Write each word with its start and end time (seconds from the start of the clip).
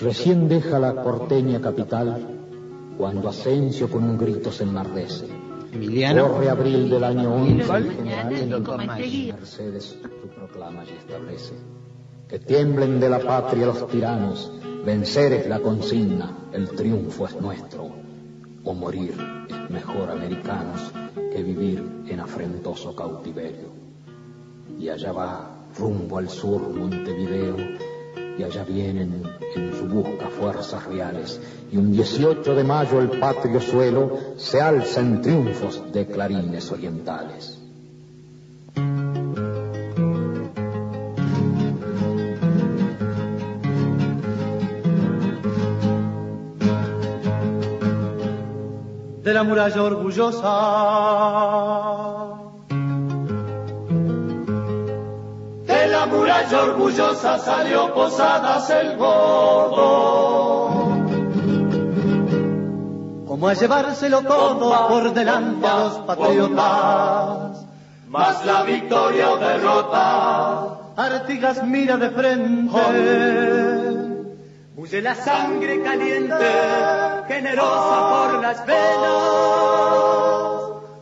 Recién 0.00 0.48
deja 0.48 0.78
la 0.78 1.02
porteña 1.02 1.60
capital 1.60 2.26
cuando 2.96 3.28
Asensio 3.28 3.88
con 3.90 4.04
un 4.04 4.16
grito 4.16 4.50
se 4.50 4.64
enardece. 4.64 5.26
Emiliano. 5.72 6.28
Corre 6.28 6.48
abril 6.48 6.90
del 6.90 7.04
año 7.04 7.34
11 7.34 7.76
el 7.76 7.92
general 7.92 8.32
en 8.32 8.52
el 8.52 9.32
Mercedes 9.34 9.98
su 10.02 10.28
proclama 10.28 10.84
y 10.84 10.96
establece 10.98 11.54
que 12.30 12.38
tiemblen 12.38 13.00
de 13.00 13.08
la 13.10 13.18
patria 13.18 13.66
los 13.66 13.88
tiranos, 13.88 14.52
vencer 14.86 15.32
es 15.32 15.48
la 15.48 15.58
consigna, 15.58 16.48
el 16.52 16.68
triunfo 16.70 17.26
es 17.26 17.40
nuestro, 17.40 17.90
o 18.62 18.72
morir 18.72 19.16
es 19.48 19.70
mejor 19.70 20.10
americanos 20.10 20.92
que 21.32 21.42
vivir 21.42 21.84
en 22.06 22.20
afrentoso 22.20 22.94
cautiverio. 22.94 23.70
Y 24.78 24.88
allá 24.88 25.10
va 25.10 25.66
rumbo 25.76 26.18
al 26.18 26.28
sur 26.28 26.68
Montevideo, 26.72 27.56
y 28.38 28.42
allá 28.42 28.64
vienen 28.64 29.22
en 29.54 29.72
su 29.78 29.86
busca 29.86 30.28
fuerzas 30.28 30.84
reales, 30.86 31.40
y 31.72 31.76
un 31.76 31.92
18 31.92 32.54
de 32.54 32.64
mayo 32.64 33.00
el 33.00 33.10
patrio 33.18 33.60
suelo 33.60 34.18
se 34.36 34.60
alza 34.60 35.00
en 35.00 35.20
triunfos 35.22 35.92
de 35.92 36.06
clarines 36.06 36.70
orientales. 36.72 37.60
de 49.30 49.34
la 49.34 49.42
muralla 49.44 49.82
orgullosa. 49.82 50.48
Muralla 56.10 56.62
orgullosa 56.62 57.38
salió 57.38 57.94
Posadas 57.94 58.70
el 58.70 58.96
gordo. 58.96 60.70
Como 63.26 63.48
a 63.48 63.54
llevárselo 63.54 64.22
todo 64.22 64.88
por 64.88 65.14
delante 65.14 65.66
a 65.66 65.76
los 65.76 65.94
patriotas. 66.00 67.66
Más 68.08 68.44
la 68.44 68.62
victoria 68.64 69.30
o 69.30 69.36
derrota. 69.38 70.78
Artigas 70.96 71.64
mira 71.64 71.96
de 71.96 72.10
frente 72.10 72.70
Huye 74.76 75.02
la 75.02 75.14
sangre 75.14 75.82
caliente, 75.82 76.34
generosa 77.28 78.10
por 78.10 78.40
las 78.40 78.64
venas, 78.64 78.80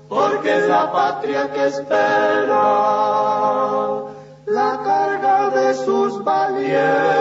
porque 0.09 0.59
es 0.59 0.69
la 0.69 0.91
patria 0.91 1.53
que 1.53 1.67
espera 1.69 3.48
sus 5.85 6.25
valientes. 6.25 7.19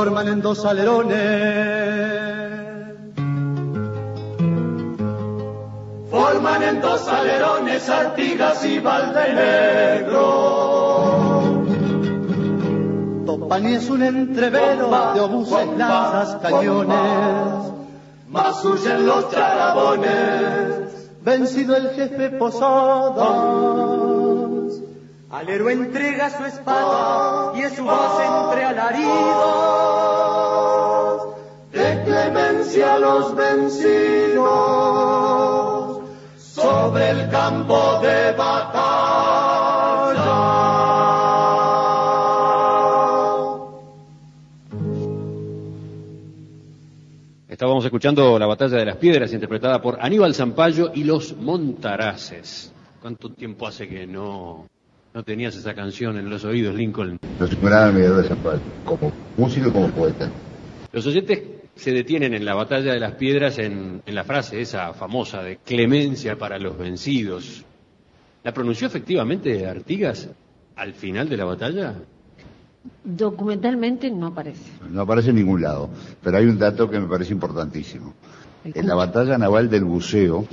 forman 0.00 0.28
en 0.28 0.40
dos 0.40 0.64
alerones. 0.64 1.18
Forman 6.10 6.62
en 6.62 6.80
dos 6.80 7.06
alerones 7.06 7.86
Artigas 7.88 8.64
y 8.64 8.80
Valdenegro. 8.80 10.79
Topani 13.50 13.74
es 13.74 13.90
un 13.90 14.00
entrevero 14.00 15.12
de 15.12 15.20
obuses, 15.20 15.66
lanzas, 15.76 16.36
cañones. 16.40 17.72
Más 18.28 18.64
huyen 18.64 19.04
los 19.04 19.28
charabones, 19.28 21.10
vencido 21.22 21.74
el 21.74 21.90
jefe 21.90 22.30
Posadas 22.30 23.18
al 25.30 25.48
héroe 25.48 25.72
entrega 25.72 26.30
su 26.30 26.44
espada 26.44 27.50
y 27.56 27.62
es 27.62 27.72
su 27.74 27.82
voz 27.82 28.20
entre 28.20 28.66
alaridos 28.66 29.10
de 31.72 32.02
clemencia 32.04 32.94
a 32.94 32.98
los 33.00 33.34
vencidos 33.34 34.44
sobre 36.38 37.10
el 37.10 37.28
campo 37.30 37.98
de 38.00 38.30
batalla. 38.30 39.19
Estábamos 47.60 47.84
escuchando 47.84 48.38
la 48.38 48.46
batalla 48.46 48.78
de 48.78 48.86
las 48.86 48.96
piedras 48.96 49.34
interpretada 49.34 49.82
por 49.82 49.98
Aníbal 50.00 50.34
Zampayo 50.34 50.92
y 50.94 51.04
los 51.04 51.36
Montaraces. 51.36 52.72
¿Cuánto 53.02 53.28
tiempo 53.32 53.66
hace 53.66 53.86
que 53.86 54.06
no 54.06 54.66
no 55.12 55.22
tenías 55.22 55.54
esa 55.54 55.74
canción 55.74 56.16
en 56.16 56.30
los 56.30 56.42
oídos, 56.46 56.74
Lincoln. 56.74 57.18
Los 57.38 57.52
ignoraba 57.52 57.92
de 57.92 58.28
San 58.28 58.38
Pablo, 58.38 58.60
como 58.86 59.12
músico 59.36 59.68
y 59.68 59.72
como 59.72 59.90
poeta. 59.90 60.30
Los 60.90 61.06
oyentes 61.06 61.42
se 61.74 61.92
detienen 61.92 62.32
en 62.32 62.46
la 62.46 62.54
batalla 62.54 62.94
de 62.94 63.00
las 63.00 63.16
piedras 63.16 63.58
en, 63.58 64.00
en 64.06 64.14
la 64.14 64.24
frase 64.24 64.62
esa 64.62 64.94
famosa 64.94 65.42
de 65.42 65.58
clemencia 65.58 66.38
para 66.38 66.58
los 66.58 66.78
vencidos. 66.78 67.66
¿La 68.42 68.54
pronunció 68.54 68.86
efectivamente 68.86 69.66
Artigas 69.66 70.30
al 70.76 70.94
final 70.94 71.28
de 71.28 71.36
la 71.36 71.44
batalla? 71.44 71.94
Documentalmente 73.04 74.10
no 74.10 74.28
aparece. 74.28 74.70
No 74.90 75.02
aparece 75.02 75.30
en 75.30 75.36
ningún 75.36 75.62
lado, 75.62 75.90
pero 76.22 76.38
hay 76.38 76.46
un 76.46 76.58
dato 76.58 76.88
que 76.88 76.98
me 76.98 77.06
parece 77.06 77.32
importantísimo. 77.32 78.14
En 78.64 78.86
la 78.86 78.94
batalla 78.94 79.36
naval 79.36 79.68
del 79.68 79.84
buceo, 79.84 80.46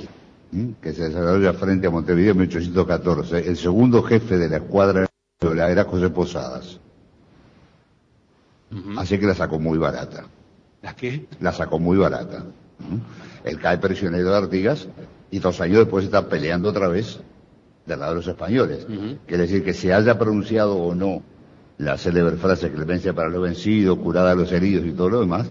que 0.80 0.92
se 0.92 1.08
desarrolla 1.08 1.52
frente 1.54 1.86
a 1.86 1.90
Montevideo 1.90 2.32
en 2.32 2.38
1814. 2.38 3.48
El 3.48 3.56
segundo 3.56 4.02
jefe 4.02 4.38
de 4.38 4.48
la 4.48 4.56
escuadra 4.58 5.06
era 5.40 5.84
José 5.84 6.10
Posadas. 6.10 6.80
Así 8.96 9.18
que 9.18 9.26
la 9.26 9.34
sacó 9.34 9.58
muy 9.58 9.78
barata. 9.78 10.26
¿La 10.82 10.94
qué? 10.94 11.26
La 11.40 11.52
sacó 11.52 11.78
muy 11.78 11.96
barata. 11.96 12.44
Él 13.44 13.58
cae 13.58 13.78
prisionero 13.78 14.30
de 14.30 14.36
Artigas 14.36 14.88
y 15.30 15.38
dos 15.38 15.60
años 15.60 15.78
después 15.78 16.04
está 16.04 16.28
peleando 16.28 16.70
otra 16.70 16.88
vez 16.88 17.20
del 17.86 18.00
lado 18.00 18.12
de 18.12 18.16
los 18.18 18.28
españoles. 18.28 18.86
Quiere 19.26 19.44
decir 19.44 19.64
que 19.64 19.74
se 19.74 19.92
haya 19.92 20.18
pronunciado 20.18 20.76
o 20.76 20.94
no 20.94 21.22
la 21.78 21.96
célebre 21.96 22.36
frase 22.36 22.70
clemencia 22.70 23.12
para 23.12 23.28
los 23.28 23.42
vencidos, 23.42 23.98
curada 23.98 24.32
a 24.32 24.34
los 24.34 24.50
heridos 24.52 24.84
y 24.86 24.92
todo 24.92 25.10
lo 25.10 25.20
demás, 25.20 25.50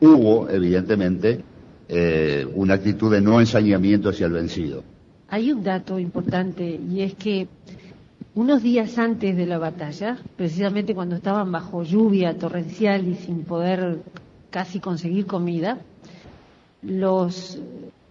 hubo, 0.00 0.48
evidentemente, 0.48 1.42
eh, 1.88 2.46
una 2.54 2.74
actitud 2.74 3.12
de 3.12 3.20
no 3.20 3.40
ensañamiento 3.40 4.08
hacia 4.08 4.26
el 4.26 4.32
vencido. 4.32 4.82
Hay 5.28 5.52
un 5.52 5.62
dato 5.62 5.98
importante 5.98 6.64
y 6.64 7.02
es 7.02 7.14
que 7.14 7.48
unos 8.34 8.62
días 8.62 8.98
antes 8.98 9.36
de 9.36 9.46
la 9.46 9.58
batalla, 9.58 10.18
precisamente 10.36 10.94
cuando 10.94 11.16
estaban 11.16 11.50
bajo 11.52 11.82
lluvia 11.82 12.36
torrencial 12.36 13.06
y 13.08 13.14
sin 13.14 13.44
poder 13.44 13.98
casi 14.50 14.80
conseguir 14.80 15.26
comida, 15.26 15.78
los, 16.82 17.58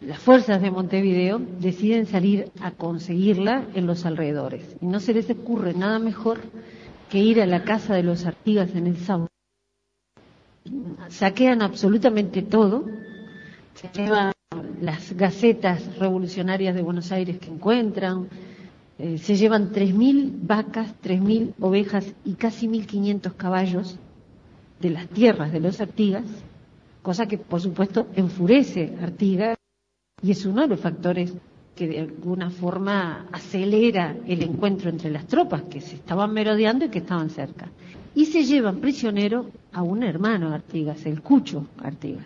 las 0.01 0.19
fuerzas 0.19 0.61
de 0.61 0.71
Montevideo 0.71 1.41
deciden 1.59 2.05
salir 2.05 2.51
a 2.61 2.71
conseguirla 2.71 3.65
en 3.73 3.87
los 3.87 4.05
alrededores. 4.05 4.75
Y 4.81 4.85
no 4.87 4.99
se 4.99 5.13
les 5.13 5.29
ocurre 5.29 5.73
nada 5.73 5.99
mejor 5.99 6.39
que 7.09 7.19
ir 7.19 7.41
a 7.41 7.45
la 7.45 7.63
casa 7.63 7.95
de 7.95 8.03
los 8.03 8.25
Artigas 8.25 8.73
en 8.75 8.87
el 8.87 8.97
Sauce. 8.97 9.29
Saquean 11.09 11.61
absolutamente 11.61 12.41
todo, 12.41 12.85
se 13.75 13.89
llevan 13.93 14.31
las 14.81 15.13
gacetas 15.13 15.97
revolucionarias 15.97 16.75
de 16.75 16.81
Buenos 16.81 17.11
Aires 17.11 17.37
que 17.39 17.49
encuentran, 17.49 18.29
eh, 18.97 19.17
se 19.17 19.35
llevan 19.35 19.71
3.000 19.71 20.39
vacas, 20.41 20.95
3.000 21.03 21.53
ovejas 21.59 22.13
y 22.23 22.33
casi 22.33 22.67
1.500 22.67 23.33
caballos 23.35 23.97
de 24.79 24.89
las 24.89 25.07
tierras 25.07 25.51
de 25.51 25.59
los 25.59 25.81
Artigas, 25.81 26.25
cosa 27.01 27.27
que 27.27 27.37
por 27.37 27.61
supuesto 27.61 28.07
enfurece 28.15 28.95
a 28.99 29.03
Artigas 29.03 29.57
y 30.21 30.31
es 30.31 30.45
uno 30.45 30.61
de 30.61 30.67
los 30.67 30.79
factores 30.79 31.33
que 31.75 31.87
de 31.87 31.99
alguna 31.99 32.49
forma 32.49 33.27
acelera 33.31 34.15
el 34.27 34.43
encuentro 34.43 34.89
entre 34.89 35.11
las 35.11 35.27
tropas 35.27 35.63
que 35.63 35.81
se 35.81 35.95
estaban 35.95 36.33
merodeando 36.33 36.85
y 36.85 36.89
que 36.89 36.99
estaban 36.99 37.29
cerca. 37.29 37.69
Y 38.15 38.25
se 38.25 38.45
llevan 38.45 38.77
prisionero 38.77 39.47
a 39.73 39.83
un 39.83 40.03
hermano 40.03 40.53
Artigas, 40.53 41.05
el 41.05 41.21
Cucho 41.21 41.67
Artigas. 41.83 42.25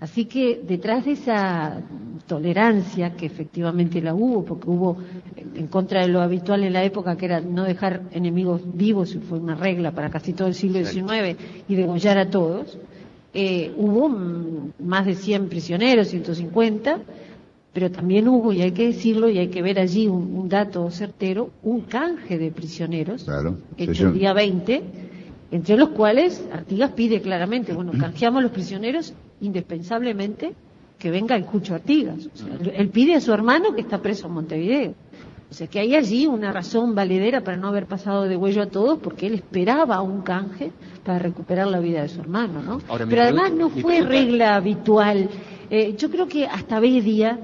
Así 0.00 0.26
que 0.26 0.60
detrás 0.62 1.04
de 1.06 1.12
esa 1.12 1.82
tolerancia, 2.28 3.16
que 3.16 3.26
efectivamente 3.26 4.00
la 4.00 4.14
hubo, 4.14 4.44
porque 4.44 4.70
hubo 4.70 4.96
en 5.56 5.66
contra 5.66 6.02
de 6.02 6.08
lo 6.08 6.20
habitual 6.20 6.62
en 6.62 6.72
la 6.72 6.84
época, 6.84 7.16
que 7.16 7.26
era 7.26 7.40
no 7.40 7.64
dejar 7.64 8.02
enemigos 8.12 8.62
vivos, 8.64 9.12
y 9.16 9.18
fue 9.18 9.40
una 9.40 9.56
regla 9.56 9.90
para 9.90 10.08
casi 10.08 10.34
todo 10.34 10.46
el 10.46 10.54
siglo 10.54 10.84
XIX, 10.84 11.36
y 11.68 11.74
degollar 11.74 12.16
a 12.16 12.30
todos, 12.30 12.78
eh, 13.34 13.72
hubo 13.76 14.08
más 14.08 15.04
de 15.04 15.16
100 15.16 15.48
prisioneros, 15.48 16.08
150, 16.08 17.00
pero 17.78 17.92
también 17.92 18.26
hubo, 18.26 18.52
y 18.52 18.60
hay 18.60 18.72
que 18.72 18.88
decirlo, 18.88 19.28
y 19.30 19.38
hay 19.38 19.50
que 19.50 19.62
ver 19.62 19.78
allí 19.78 20.08
un, 20.08 20.48
dato 20.48 20.90
certero, 20.90 21.50
un 21.62 21.82
canje 21.82 22.36
de 22.36 22.50
prisioneros, 22.50 23.22
claro, 23.22 23.56
hecho 23.76 24.08
el 24.08 24.14
día 24.14 24.32
20, 24.32 24.82
entre 25.52 25.76
los 25.76 25.90
cuales 25.90 26.44
Artigas 26.52 26.90
pide 26.90 27.20
claramente, 27.20 27.72
bueno, 27.72 27.92
canjeamos 27.92 28.40
a 28.40 28.42
los 28.42 28.50
prisioneros 28.50 29.14
indispensablemente 29.40 30.56
que 30.98 31.12
venga 31.12 31.36
el 31.36 31.44
Cucho 31.44 31.76
Artigas. 31.76 32.28
él 32.74 32.88
pide 32.88 33.14
a 33.14 33.20
su 33.20 33.32
hermano 33.32 33.76
que 33.76 33.82
está 33.82 34.02
preso 34.02 34.26
en 34.26 34.32
Montevideo. 34.32 34.94
O 35.48 35.54
sea 35.54 35.68
que 35.68 35.78
hay 35.78 35.94
allí 35.94 36.26
una 36.26 36.50
razón 36.50 36.96
valedera 36.96 37.44
para 37.44 37.56
no 37.56 37.68
haber 37.68 37.86
pasado 37.86 38.24
de 38.24 38.36
huello 38.36 38.62
a 38.62 38.66
todos, 38.66 38.98
porque 38.98 39.28
él 39.28 39.34
esperaba 39.34 40.02
un 40.02 40.22
canje 40.22 40.72
para 41.04 41.20
recuperar 41.20 41.68
la 41.68 41.78
vida 41.78 42.02
de 42.02 42.08
su 42.08 42.20
hermano, 42.20 42.60
¿no? 42.60 42.80
Pero 43.08 43.22
además 43.22 43.52
no 43.52 43.70
fue 43.70 44.00
regla 44.00 44.56
habitual. 44.56 45.28
Eh, 45.70 45.94
yo 45.96 46.10
creo 46.10 46.26
que 46.26 46.44
hasta 46.44 46.80
Bedia 46.80 47.38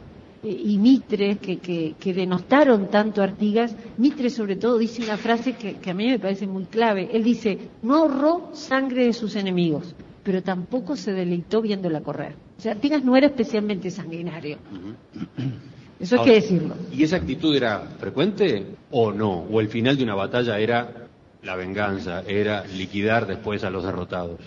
y 0.44 0.79
Mitre, 0.79 1.37
que, 1.38 1.58
que, 1.99 2.14
denostaron 2.14 2.91
tanto 2.91 3.23
a 3.23 3.25
Artigas, 3.25 3.75
Mitre 3.96 4.29
sobre 4.29 4.56
todo 4.56 4.79
dice 4.79 5.02
una 5.02 5.17
frase 5.17 5.55
que, 5.55 5.91
a 5.91 5.94
mí 5.94 6.06
me 6.06 6.19
parece 6.19 6.46
muy 6.46 6.64
clave. 6.67 7.08
Él 7.12 7.25
dice, 7.25 7.58
no 7.82 7.96
ahorró 7.96 8.50
sangre 8.52 9.06
de 9.06 9.12
sus 9.12 9.37
enemigos, 9.37 9.94
pero 10.23 10.43
tampoco 10.43 10.96
se 10.96 11.12
deleitó 11.12 11.62
viéndola 11.62 12.02
correr. 12.02 12.35
O 12.58 12.61
sea, 12.61 12.73
Artigas 12.73 13.02
no 13.05 13.17
era 13.17 13.26
especialmente 13.26 13.91
sanguinario. 13.91 14.58
Eso 16.00 16.20
hay 16.20 16.25
que 16.26 16.35
decirlo. 16.35 16.75
¿Y 16.93 17.02
esa 17.05 17.17
actitud 17.17 17.55
era 17.56 17.81
frecuente 17.99 18.67
o 18.91 19.12
no? 19.12 19.46
¿O 19.50 19.61
el 19.61 19.69
final 19.69 19.96
de 19.96 20.02
una 20.02 20.14
batalla 20.14 20.58
era 20.58 21.06
la 21.43 21.56
venganza, 21.56 22.23
era 22.26 22.67
liquidar 22.67 23.26
después 23.26 23.64
a 23.64 23.70
los 23.70 23.85
derrotados? 23.85 24.41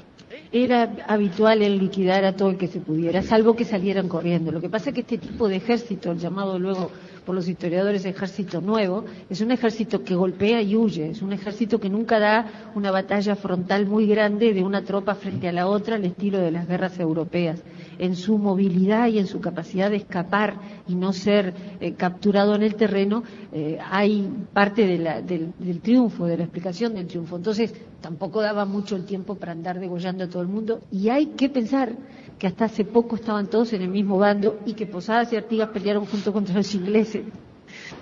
Era 0.51 0.93
habitual 1.07 1.61
el 1.61 1.77
liquidar 1.77 2.25
a 2.25 2.35
todo 2.35 2.49
el 2.49 2.57
que 2.57 2.67
se 2.67 2.79
pudiera, 2.79 3.21
salvo 3.21 3.55
que 3.55 3.63
salieran 3.63 4.09
corriendo. 4.09 4.51
Lo 4.51 4.59
que 4.59 4.69
pasa 4.69 4.89
es 4.89 4.95
que 4.95 5.01
este 5.01 5.17
tipo 5.17 5.47
de 5.47 5.57
ejército, 5.57 6.13
llamado 6.15 6.59
luego 6.59 6.91
por 7.25 7.35
los 7.35 7.47
historiadores 7.47 8.05
ejército 8.05 8.61
nuevo, 8.61 9.05
es 9.29 9.41
un 9.41 9.51
ejército 9.51 10.03
que 10.03 10.15
golpea 10.15 10.61
y 10.61 10.75
huye, 10.75 11.09
es 11.09 11.21
un 11.21 11.33
ejército 11.33 11.79
que 11.79 11.89
nunca 11.89 12.19
da 12.19 12.71
una 12.75 12.91
batalla 12.91 13.35
frontal 13.35 13.85
muy 13.85 14.07
grande 14.07 14.53
de 14.53 14.63
una 14.63 14.83
tropa 14.83 15.15
frente 15.15 15.47
a 15.47 15.51
la 15.51 15.67
otra 15.67 15.95
al 15.95 16.05
estilo 16.05 16.39
de 16.39 16.51
las 16.51 16.67
guerras 16.67 16.99
europeas. 16.99 17.61
En 17.99 18.15
su 18.15 18.37
movilidad 18.37 19.07
y 19.07 19.19
en 19.19 19.27
su 19.27 19.39
capacidad 19.39 19.89
de 19.89 19.97
escapar 19.97 20.55
y 20.87 20.95
no 20.95 21.13
ser 21.13 21.53
eh, 21.79 21.93
capturado 21.93 22.55
en 22.55 22.63
el 22.63 22.75
terreno, 22.75 23.23
eh, 23.51 23.77
hay 23.91 24.29
parte 24.53 24.85
del, 24.85 25.53
del 25.57 25.79
triunfo, 25.81 26.25
de 26.25 26.37
la 26.37 26.43
explicación 26.43 26.93
del 26.93 27.07
triunfo. 27.07 27.37
Entonces, 27.37 27.73
tampoco 28.01 28.41
daba 28.41 28.65
mucho 28.65 28.95
el 28.95 29.05
tiempo 29.05 29.35
para 29.35 29.51
andar 29.51 29.79
degollando 29.79 30.23
a 30.23 30.29
todo 30.29 30.41
el 30.41 30.47
mundo. 30.47 30.81
Y 30.91 31.09
hay 31.09 31.27
que 31.27 31.49
pensar 31.49 31.93
que 32.37 32.47
hasta 32.47 32.65
hace 32.65 32.85
poco 32.85 33.15
estaban 33.15 33.47
todos 33.47 33.73
en 33.73 33.81
el 33.81 33.89
mismo 33.89 34.17
bando 34.17 34.59
y 34.65 34.73
que 34.73 34.85
Posadas 34.85 35.33
y 35.33 35.35
Artigas 35.35 35.69
pelearon 35.69 36.05
junto 36.05 36.31
contra 36.31 36.55
los 36.55 36.73
ingleses 36.75 37.23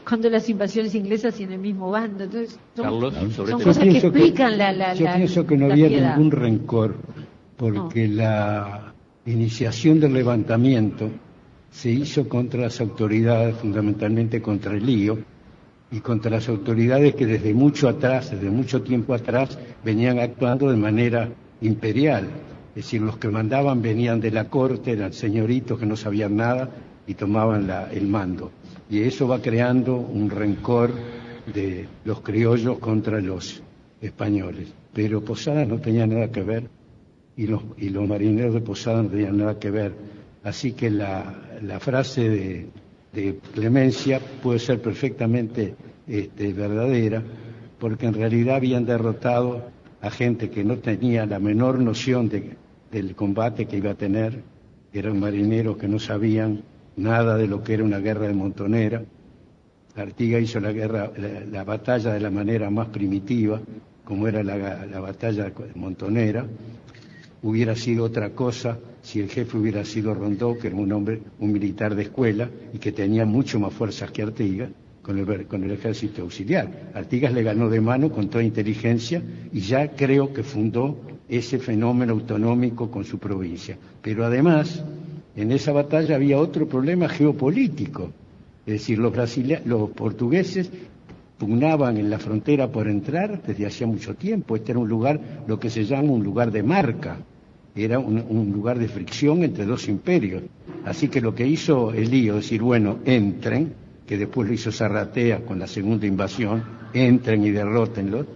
cuando 0.07 0.30
las 0.30 0.47
invasiones 0.50 0.94
inglesas 0.95 1.39
y 1.39 1.44
en 1.44 1.53
el 1.53 1.59
mismo 1.59 1.89
bando. 1.89 2.25
Entonces, 2.25 2.59
son, 2.75 3.62
cosas 3.62 3.80
que 3.80 3.97
explican 3.97 4.57
la, 4.57 4.71
la, 4.71 4.94
Yo 4.94 5.07
pienso 5.15 5.45
que 5.45 5.57
no 5.57 5.71
había 5.71 5.89
ningún 5.89 6.31
rencor 6.31 6.95
porque 7.57 8.07
la 8.07 8.84
iniciación 9.25 10.00
del 10.00 10.13
levantamiento 10.13 11.10
se 11.72 11.92
hizo 11.92 12.30
contra 12.30 12.62
las 12.62 12.80
autoridades, 12.80 13.56
fundamentalmente 13.57 14.42
contra 14.42 14.74
el 14.74 14.86
lío, 14.86 15.18
y 15.92 16.00
contra 16.00 16.31
las 16.31 16.50
autoridades 16.50 17.16
que 17.16 17.25
desde 17.25 17.54
mucho 17.54 17.88
atrás, 17.88 18.31
desde 18.31 18.50
mucho 18.50 18.81
tiempo 18.81 19.13
atrás, 19.13 19.57
venían 19.83 20.19
actuando 20.19 20.69
de 20.69 20.77
manera 20.77 21.30
imperial. 21.62 22.27
Es 22.69 22.86
decir, 22.86 23.01
los 23.01 23.18
que 23.18 23.30
mandaban 23.30 23.81
venían 23.81 24.19
de 24.19 24.31
la 24.31 24.50
corte, 24.50 24.92
eran 24.92 25.13
señoritos 25.13 25.80
que 25.80 25.86
no 25.86 25.95
sabían 25.95 26.36
nada 26.36 26.69
y 27.07 27.13
tomaban 27.13 27.69
el 27.92 28.07
mando. 28.07 28.51
Y 28.89 29.01
eso 29.01 29.28
va 29.28 29.42
creando 29.42 29.95
un 29.95 30.30
rencor 30.30 30.92
de 31.54 31.88
los 32.04 32.21
criollos 32.21 32.80
contra 32.80 33.21
los 33.21 33.62
españoles. 34.01 34.74
Pero 34.94 35.24
Posada 35.24 35.66
no 35.66 35.80
tenía 35.80 36.06
nada 36.07 36.30
que 36.31 36.42
ver 36.42 36.69
y 37.37 37.47
los, 37.47 37.61
y 37.77 37.89
los 37.89 38.07
marineros 38.07 38.53
de 38.53 38.61
Posada 38.61 39.03
no 39.03 39.09
tenían 39.09 39.37
nada 39.37 39.59
que 39.59 39.71
ver. 39.71 39.93
Así 40.43 40.73
que 40.73 40.89
la, 40.89 41.33
frase 41.79 42.29
de, 42.29 42.67
de, 43.13 43.39
Clemencia 43.53 44.19
puede 44.41 44.59
ser 44.59 44.81
perfectamente 44.81 45.75
este, 46.07 46.53
verdadera, 46.53 47.23
porque 47.79 48.05
en 48.05 48.13
realidad 48.13 48.57
habían 48.57 48.85
derrotado 48.85 49.65
a 50.01 50.11
gente 50.11 50.49
que 50.49 50.63
no 50.63 50.77
tenía 50.77 51.25
la 51.25 51.39
menor 51.39 51.79
noción 51.79 52.29
de, 52.29 52.55
del 52.91 53.15
combate 53.15 53.65
que 53.65 53.77
iba 53.77 53.91
a 53.91 53.95
tener, 53.95 54.43
eran 54.93 55.19
marineros 55.19 55.77
que 55.77 55.87
no 55.87 55.99
sabían 55.99 56.63
nada 56.95 57.37
de 57.37 57.47
lo 57.47 57.63
que 57.63 57.73
era 57.73 57.83
una 57.83 57.99
guerra 57.99 58.27
de 58.27 58.33
montonera. 58.33 59.03
Artigas 59.95 60.41
hizo 60.41 60.59
la 60.59 60.71
guerra, 60.71 61.11
la, 61.51 61.63
batalla 61.63 62.13
de 62.13 62.19
la 62.19 62.29
manera 62.29 62.69
más 62.69 62.89
primitiva, 62.89 63.59
como 64.03 64.27
era 64.27 64.43
la, 64.43 64.99
batalla 64.99 65.45
de 65.45 65.53
montonera. 65.75 66.45
Hubiera 67.43 67.75
sido 67.75 68.05
otra 68.05 68.31
cosa 68.31 68.79
si 69.01 69.19
el 69.19 69.29
jefe 69.29 69.57
hubiera 69.57 69.85
sido 69.85 70.13
Rondó, 70.13 70.57
que 70.57 70.67
era 70.67 70.75
un 70.75 70.91
hombre, 70.91 71.21
un 71.39 71.51
militar 71.51 71.95
de 71.95 72.03
escuela 72.03 72.49
y 72.73 72.79
que 72.79 72.91
tenía 72.91 73.25
mucho 73.25 73.59
más 73.59 73.73
fuerzas 73.73 74.11
que 74.11 74.23
Artigas 74.23 74.69
con 75.01 75.19
el, 75.19 75.45
con 75.45 75.63
el 75.63 75.71
ejército 75.71 76.23
auxiliar. 76.23 76.91
Artigas 76.95 77.31
le 77.31 77.43
ganó 77.43 77.69
de 77.69 77.79
mano 77.79 78.09
con 78.09 78.29
toda 78.29 78.43
inteligencia 78.43 79.21
y 79.53 79.59
ya 79.59 79.91
creo 79.91 80.33
que 80.33 80.41
fundó 80.41 80.97
ese 81.29 81.59
fenómeno 81.59 82.13
autonómico 82.13 82.89
con 82.89 83.05
su 83.05 83.19
provincia. 83.19 83.77
Pero 84.01 84.25
además, 84.25 84.83
en 85.35 85.51
esa 85.51 85.71
batalla 85.71 86.15
había 86.15 86.39
otro 86.39 86.67
problema 86.67 87.07
geopolítico. 87.07 88.11
Es 88.65 88.73
decir, 88.73 88.97
los, 88.97 89.13
los 89.65 89.89
portugueses 89.91 90.71
pugnaban 91.37 91.97
en 91.97 92.09
la 92.09 92.19
frontera 92.19 92.71
por 92.71 92.87
entrar 92.87 93.41
desde 93.41 93.65
hacía 93.65 93.87
mucho 93.87 94.15
tiempo. 94.15 94.55
Este 94.55 94.71
era 94.71 94.79
un 94.79 94.87
lugar, 94.87 95.19
lo 95.47 95.59
que 95.59 95.69
se 95.69 95.85
llama 95.85 96.11
un 96.11 96.23
lugar 96.23 96.51
de 96.51 96.63
marca. 96.63 97.17
Era 97.75 97.99
un, 97.99 98.51
lugar 98.53 98.79
de 98.79 98.87
fricción 98.87 99.43
entre 99.43 99.65
dos 99.65 99.89
imperios. 99.89 100.43
Así 100.85 101.09
que 101.09 101.19
lo 101.19 101.35
que 101.35 101.45
hizo 101.45 101.91
Elío, 101.91 102.35
decir, 102.35 102.61
bueno, 102.61 102.99
entren, 103.03 103.73
que 104.07 104.17
después 104.17 104.47
lo 104.47 104.53
hizo 104.53 104.71
Zarratea 104.71 105.43
con 105.43 105.59
la 105.59 105.67
segunda 105.67 106.05
invasión, 106.05 106.63
entren 106.93 107.43
y 107.43 107.51
derrótenlos, 107.51 108.27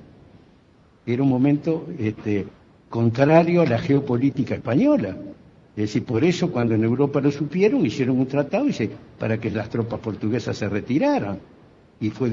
era 1.06 1.24
un 1.24 1.30
momento 1.30 1.88
este, 1.98 2.48
contrario 2.90 3.62
a 3.62 3.66
la 3.66 3.80
geopolítica 3.80 4.56
española. 4.56 5.16
Es 5.76 5.84
decir, 5.84 6.04
por 6.04 6.24
eso 6.26 6.52
cuando 6.52 6.76
en 6.76 6.84
Europa 6.84 7.22
lo 7.22 7.32
supieron, 7.32 7.86
hicieron 7.86 8.20
un 8.20 8.28
tratado 8.28 8.66
para 9.18 9.40
que 9.40 9.50
las 9.52 9.70
tropas 9.70 10.00
portuguesas 10.02 10.58
se 10.58 10.68
retiraran. 10.68 11.40
Y 12.02 12.10
fue 12.12 12.30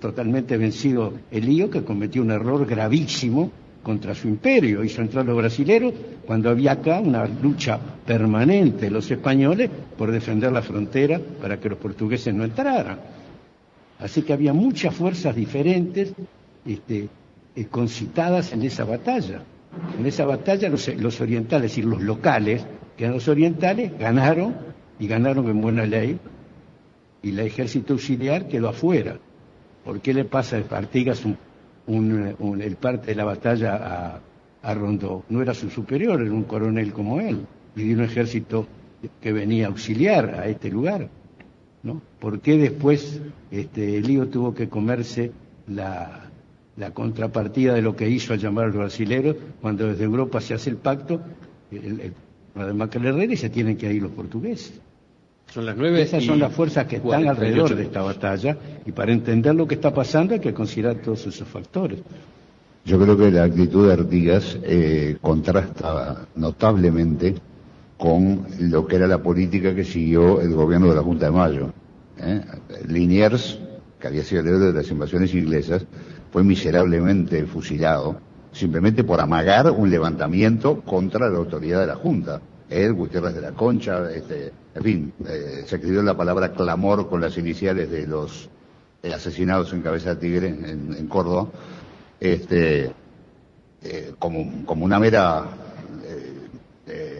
totalmente 0.00 0.56
vencido 0.56 1.12
el 1.30 1.46
lío 1.46 1.70
que 1.70 1.84
cometió 1.84 2.22
un 2.22 2.32
error 2.32 2.66
gravísimo 2.66 3.50
contra 3.82 4.16
su 4.16 4.26
imperio. 4.26 4.82
Hizo 4.82 5.00
entrar 5.00 5.24
a 5.24 5.28
los 5.28 5.36
brasileros 5.36 5.94
cuando 6.26 6.50
había 6.50 6.72
acá 6.72 6.98
una 6.98 7.24
lucha 7.26 7.78
permanente 8.04 8.86
de 8.86 8.90
los 8.90 9.08
españoles 9.08 9.70
por 9.96 10.10
defender 10.10 10.50
la 10.50 10.62
frontera 10.62 11.20
para 11.40 11.60
que 11.60 11.68
los 11.68 11.78
portugueses 11.78 12.34
no 12.34 12.44
entraran. 12.44 12.98
Así 14.00 14.22
que 14.22 14.32
había 14.32 14.52
muchas 14.52 14.94
fuerzas 14.94 15.34
diferentes 15.36 16.12
este, 16.66 17.08
eh, 17.54 17.64
concitadas 17.66 18.52
en 18.52 18.62
esa 18.62 18.84
batalla. 18.84 19.42
En 19.98 20.04
esa 20.04 20.24
batalla 20.24 20.68
los, 20.68 21.20
orientales, 21.20 21.70
es 21.70 21.76
decir, 21.76 21.84
los 21.84 22.02
locales, 22.02 22.66
que 22.96 23.04
eran 23.04 23.14
los 23.14 23.28
orientales, 23.28 23.96
ganaron 23.98 24.54
y 24.98 25.06
ganaron 25.06 25.48
en 25.48 25.60
buena 25.60 25.86
ley 25.86 26.18
y 27.26 27.30
el 27.30 27.40
ejército 27.40 27.94
auxiliar 27.94 28.46
quedó 28.46 28.68
afuera. 28.68 29.18
¿Por 29.84 30.00
qué 30.00 30.14
le 30.14 30.24
pasa 30.24 30.58
a 30.58 30.76
Artigas 30.76 31.24
el 31.88 32.76
parte 32.76 33.06
de 33.08 33.14
la 33.16 33.24
batalla 33.24 34.20
a, 34.62 34.74
Rondó? 34.74 35.24
No 35.28 35.42
era 35.42 35.52
su 35.52 35.68
superior, 35.68 36.20
era 36.20 36.30
un 36.30 36.44
coronel 36.44 36.92
como 36.92 37.20
él, 37.20 37.44
y 37.74 37.88
de 37.88 37.94
un 37.96 38.02
ejército 38.02 38.68
que 39.20 39.32
venía 39.32 39.66
a 39.66 39.70
auxiliar 39.70 40.36
a 40.36 40.46
este 40.46 40.70
lugar. 40.70 41.08
¿no? 41.82 42.00
¿Por 42.20 42.38
qué 42.38 42.58
después 42.58 43.20
este, 43.50 43.96
Elío 43.96 44.28
tuvo 44.28 44.54
que 44.54 44.68
comerse 44.68 45.32
la, 45.66 46.30
contrapartida 46.94 47.74
de 47.74 47.82
lo 47.82 47.96
que 47.96 48.08
hizo 48.08 48.34
al 48.34 48.38
llamar 48.38 48.66
a 48.66 48.68
los 48.68 48.76
brasileños, 48.76 49.34
cuando 49.60 49.88
desde 49.88 50.04
Europa 50.04 50.40
se 50.40 50.54
hace 50.54 50.70
el 50.70 50.76
pacto, 50.76 51.20
además 52.54 52.88
que 52.88 52.98
el 52.98 53.32
y 53.32 53.36
se 53.36 53.50
tienen 53.50 53.76
que 53.76 53.92
ir 53.92 54.00
los 54.00 54.12
portugueses. 54.12 54.80
Son 55.56 55.64
las 55.64 55.74
nueve 55.74 56.02
Esas 56.02 56.22
son 56.22 56.38
las 56.38 56.52
fuerzas 56.52 56.84
que 56.84 56.96
están 56.96 57.26
alrededor 57.26 57.74
de 57.74 57.84
esta 57.84 58.02
batalla 58.02 58.58
y 58.84 58.92
para 58.92 59.10
entender 59.10 59.54
lo 59.54 59.66
que 59.66 59.76
está 59.76 59.90
pasando 59.90 60.34
hay 60.34 60.40
que 60.40 60.52
considerar 60.52 60.96
todos 60.96 61.26
esos 61.26 61.48
factores. 61.48 62.00
Yo 62.84 63.00
creo 63.00 63.16
que 63.16 63.30
la 63.30 63.44
actitud 63.44 63.86
de 63.86 63.94
Artigas 63.94 64.58
eh, 64.62 65.16
contrasta 65.18 66.26
notablemente 66.34 67.36
con 67.96 68.44
lo 68.60 68.86
que 68.86 68.96
era 68.96 69.06
la 69.06 69.22
política 69.22 69.74
que 69.74 69.84
siguió 69.84 70.42
el 70.42 70.52
gobierno 70.52 70.90
de 70.90 70.94
la 70.94 71.02
Junta 71.02 71.24
de 71.24 71.32
Mayo. 71.32 71.72
¿eh? 72.18 72.42
Liniers, 72.86 73.58
que 73.98 74.08
había 74.08 74.24
sido 74.24 74.42
el 74.42 74.48
héroe 74.48 74.60
de 74.60 74.72
las 74.74 74.90
invasiones 74.90 75.32
inglesas, 75.32 75.86
fue 76.32 76.44
miserablemente 76.44 77.46
fusilado 77.46 78.20
simplemente 78.52 79.04
por 79.04 79.22
amagar 79.22 79.70
un 79.70 79.88
levantamiento 79.88 80.82
contra 80.82 81.30
la 81.30 81.38
autoridad 81.38 81.80
de 81.80 81.86
la 81.86 81.94
Junta. 81.94 82.42
Él, 82.68 82.92
Gutiérrez 82.92 83.34
de 83.34 83.40
la 83.40 83.52
Concha, 83.52 84.10
este, 84.10 84.52
en 84.74 84.82
fin, 84.82 85.12
eh, 85.26 85.64
se 85.66 85.76
escribió 85.76 86.02
la 86.02 86.16
palabra 86.16 86.52
clamor 86.52 87.08
con 87.08 87.20
las 87.20 87.36
iniciales 87.38 87.90
de 87.90 88.06
los 88.06 88.48
asesinados 89.14 89.72
en 89.72 89.82
Cabeza 89.82 90.14
de 90.14 90.20
Tigre, 90.20 90.48
en, 90.48 91.06
Córdoba. 91.06 91.48
Este, 92.18 92.90
eh, 93.82 94.14
como, 94.18 94.64
como 94.64 94.84
una 94.84 94.98
mera 94.98 95.44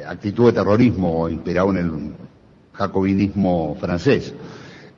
actitud 0.09 0.47
de 0.47 0.53
terrorismo 0.53 1.29
inspirado 1.29 1.71
en 1.71 1.76
el 1.76 2.15
jacobinismo 2.73 3.76
francés. 3.81 4.35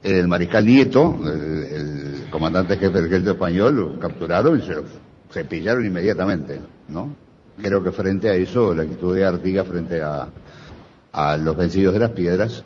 El 0.02 0.28
mariscal 0.28 0.64
Nieto, 0.64 1.19
el, 1.25 2.28
comandante 2.31 2.76
jefe 2.76 2.93
del 2.93 3.07
ejército 3.07 3.33
español, 3.33 3.75
lo 3.75 3.99
capturaron 3.99 4.59
y 4.59 5.33
se 5.33 5.45
pillaron 5.45 5.85
inmediatamente, 5.85 6.61
¿no? 6.88 7.14
Creo 7.61 7.83
que 7.83 7.93
frente 7.93 8.29
a 8.29 8.35
eso, 8.35 8.75
la 8.75 8.83
actitud 8.83 9.15
de 9.15 9.25
Artigas 9.25 9.67
frente 9.67 10.03
a, 10.03 10.29
a 11.12 11.37
los 11.37 11.57
vencidos 11.57 11.95
de 11.95 12.00
las 12.00 12.11
piedras, 12.11 12.65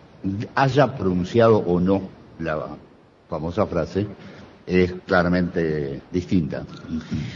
haya 0.54 0.94
pronunciado 0.94 1.58
o 1.58 1.80
no 1.80 2.02
la 2.38 2.76
famosa 3.28 3.66
frase, 3.66 4.06
es 4.66 4.94
claramente 5.06 6.00
distinta. 6.10 6.64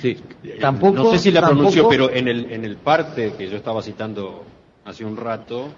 Sí, 0.01 0.17
tampoco, 0.61 0.95
no 0.95 1.11
sé 1.11 1.19
si 1.19 1.31
la 1.31 1.47
pronunció, 1.47 1.89
pero 1.89 2.11
en 2.11 2.29
el, 2.29 2.53
en 2.53 2.65
el 2.65 2.77
parte 2.77 3.33
que 3.37 3.49
yo 3.49 3.57
estaba 3.57 3.83
citando 3.83 4.45
hace 4.85 5.05
un 5.05 5.17
rato, 5.17 5.69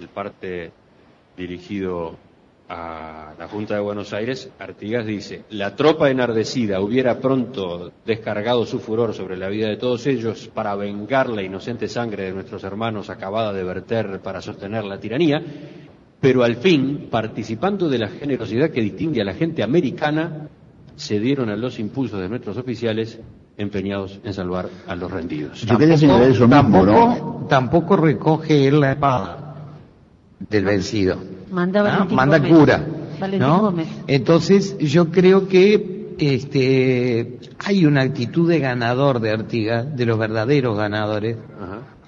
el 0.00 0.08
parte 0.08 0.72
dirigido 1.36 2.16
a 2.68 3.32
la 3.38 3.48
Junta 3.48 3.74
de 3.74 3.80
Buenos 3.80 4.12
Aires, 4.12 4.50
Artigas 4.58 5.06
dice, 5.06 5.44
la 5.50 5.74
tropa 5.74 6.10
enardecida 6.10 6.80
hubiera 6.80 7.18
pronto 7.18 7.92
descargado 8.04 8.66
su 8.66 8.78
furor 8.78 9.14
sobre 9.14 9.38
la 9.38 9.48
vida 9.48 9.68
de 9.68 9.78
todos 9.78 10.06
ellos 10.06 10.50
para 10.52 10.74
vengar 10.74 11.30
la 11.30 11.42
inocente 11.42 11.88
sangre 11.88 12.24
de 12.24 12.32
nuestros 12.32 12.64
hermanos 12.64 13.08
acabada 13.08 13.54
de 13.54 13.64
verter 13.64 14.20
para 14.20 14.42
sostener 14.42 14.84
la 14.84 15.00
tiranía, 15.00 15.42
pero 16.20 16.44
al 16.44 16.56
fin, 16.56 17.08
participando 17.10 17.88
de 17.88 17.98
la 17.98 18.08
generosidad 18.08 18.70
que 18.70 18.82
distingue 18.82 19.22
a 19.22 19.24
la 19.24 19.34
gente 19.34 19.62
americana, 19.62 20.48
cedieron 20.96 21.48
a 21.48 21.56
los 21.56 21.78
impulsos 21.78 22.20
de 22.20 22.28
nuestros 22.28 22.58
oficiales 22.58 23.18
empeñados 23.56 24.20
en 24.24 24.34
salvar 24.34 24.68
a 24.86 24.94
los 24.94 25.10
rendidos. 25.10 25.64
tampoco, 26.48 27.46
tampoco 27.48 27.96
recoge 27.96 28.70
la 28.70 28.92
espada 28.92 29.54
del 30.50 30.64
vencido 30.64 31.37
Manda, 31.50 32.04
Manda 32.10 32.42
cura. 32.42 32.84
¿no? 33.38 33.74
Entonces, 34.06 34.76
yo 34.78 35.10
creo 35.10 35.48
que 35.48 36.14
este, 36.18 37.38
hay 37.64 37.86
una 37.86 38.02
actitud 38.02 38.48
de 38.48 38.58
ganador 38.60 39.20
de 39.20 39.30
Artigas, 39.30 39.96
de 39.96 40.06
los 40.06 40.18
verdaderos 40.18 40.76
ganadores. 40.76 41.36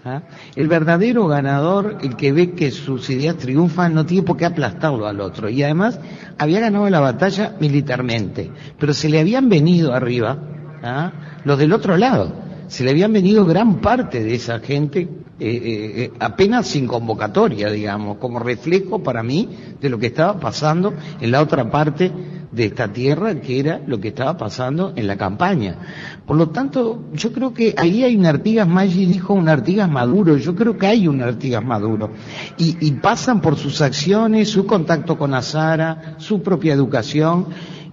¿Ah? 0.05 0.23
El 0.57 0.67
verdadero 0.69 1.27
ganador, 1.27 1.99
el 2.03 2.17
que 2.17 2.33
ve 2.33 2.53
que 2.53 2.71
sus 2.71 3.11
ideas 3.11 3.37
triunfan, 3.37 3.95
no 3.95 4.07
tiene 4.07 4.23
por 4.25 4.37
qué 4.39 4.47
aplastarlo 4.47 5.07
al 5.07 5.21
otro. 5.21 5.51
Y 5.51 5.63
además, 5.63 6.01
había 6.39 6.61
ganado 6.61 6.89
la 6.89 7.01
batalla 7.01 7.57
militarmente, 7.61 8.51
pero 8.79 8.95
se 8.95 9.11
le 9.11 9.21
habían 9.21 9.51
venido 9.51 9.93
arriba 9.93 10.39
¿ah? 10.83 11.13
los 11.45 11.59
del 11.59 11.73
otro 11.75 11.99
lado. 11.99 12.33
Se 12.71 12.85
le 12.85 12.91
habían 12.93 13.13
venido 13.13 13.45
gran 13.45 13.81
parte 13.81 14.23
de 14.23 14.33
esa 14.33 14.61
gente 14.61 15.01
eh, 15.01 15.09
eh, 15.41 16.05
eh, 16.05 16.13
apenas 16.21 16.69
sin 16.69 16.87
convocatoria, 16.87 17.69
digamos, 17.69 18.19
como 18.19 18.39
reflejo 18.39 19.03
para 19.03 19.25
mí 19.25 19.49
de 19.81 19.91
lo 19.91 19.99
que 19.99 20.07
estaba 20.07 20.39
pasando 20.39 20.95
en 21.21 21.33
la 21.33 21.43
otra 21.43 21.69
parte 21.69 22.13
de 22.53 22.65
esta 22.67 22.93
tierra, 22.93 23.35
que 23.41 23.59
era 23.59 23.81
lo 23.87 24.01
que 24.01 24.09
estaba 24.09 24.37
pasando 24.37 24.93
en 24.95 25.09
la 25.09 25.17
campaña. 25.17 25.79
Por 26.25 26.37
lo 26.37 26.51
tanto, 26.51 27.07
yo 27.13 27.33
creo 27.33 27.53
que 27.53 27.75
ahí 27.77 28.05
hay 28.05 28.17
un 28.17 28.27
Artigas 28.27 28.69
Maggi 28.69 29.05
dijo 29.07 29.35
un 29.35 29.49
Artigas 29.49 29.91
maduro, 29.91 30.37
yo 30.37 30.55
creo 30.55 30.79
que 30.79 30.87
hay 30.87 31.09
un 31.09 31.23
Artigas 31.23 31.65
maduro. 31.65 32.11
Y, 32.57 32.93
pasan 33.03 33.41
por 33.41 33.57
sus 33.57 33.81
acciones, 33.81 34.49
su 34.49 34.65
contacto 34.65 35.19
con 35.19 35.35
Azara, 35.35 36.15
su 36.19 36.41
propia 36.41 36.73
educación, 36.73 37.47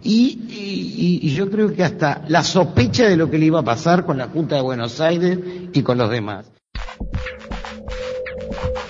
y, 0.07 1.19
y, 1.21 1.29
yo 1.35 1.49
creo 1.49 1.73
que 1.73 1.83
hasta 1.83 2.23
la 2.27 2.43
sospecha 2.43 3.07
de 3.07 3.17
lo 3.17 3.29
que 3.29 3.37
le 3.37 3.45
iba 3.45 3.59
a 3.59 3.63
pasar 3.63 4.05
con 4.05 4.17
la 4.17 4.27
Junta 4.27 4.55
de 4.55 4.61
Buenos 4.61 4.99
Aires 5.01 5.37
y 5.73 5.81
con 5.81 5.97
los 5.97 6.09
demás 6.09 6.51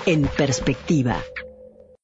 en 0.07 0.21
perspectiva. 0.37 1.21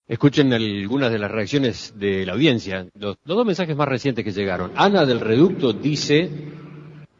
Escuchen 0.05 0.51
algunas 0.51 1.09
de 1.09 1.17
las 1.17 1.31
reacciones 1.31 1.93
de 1.97 2.25
la 2.25 2.33
audiencia, 2.33 2.85
los, 2.95 3.15
dos 3.23 3.45
mensajes 3.45 3.77
más 3.77 3.87
recientes 3.87 4.25
que 4.25 4.33
llegaron. 4.33 4.71
Ana 4.75 5.05
del 5.05 5.21
Reducto 5.21 5.71
dice, 5.71 6.29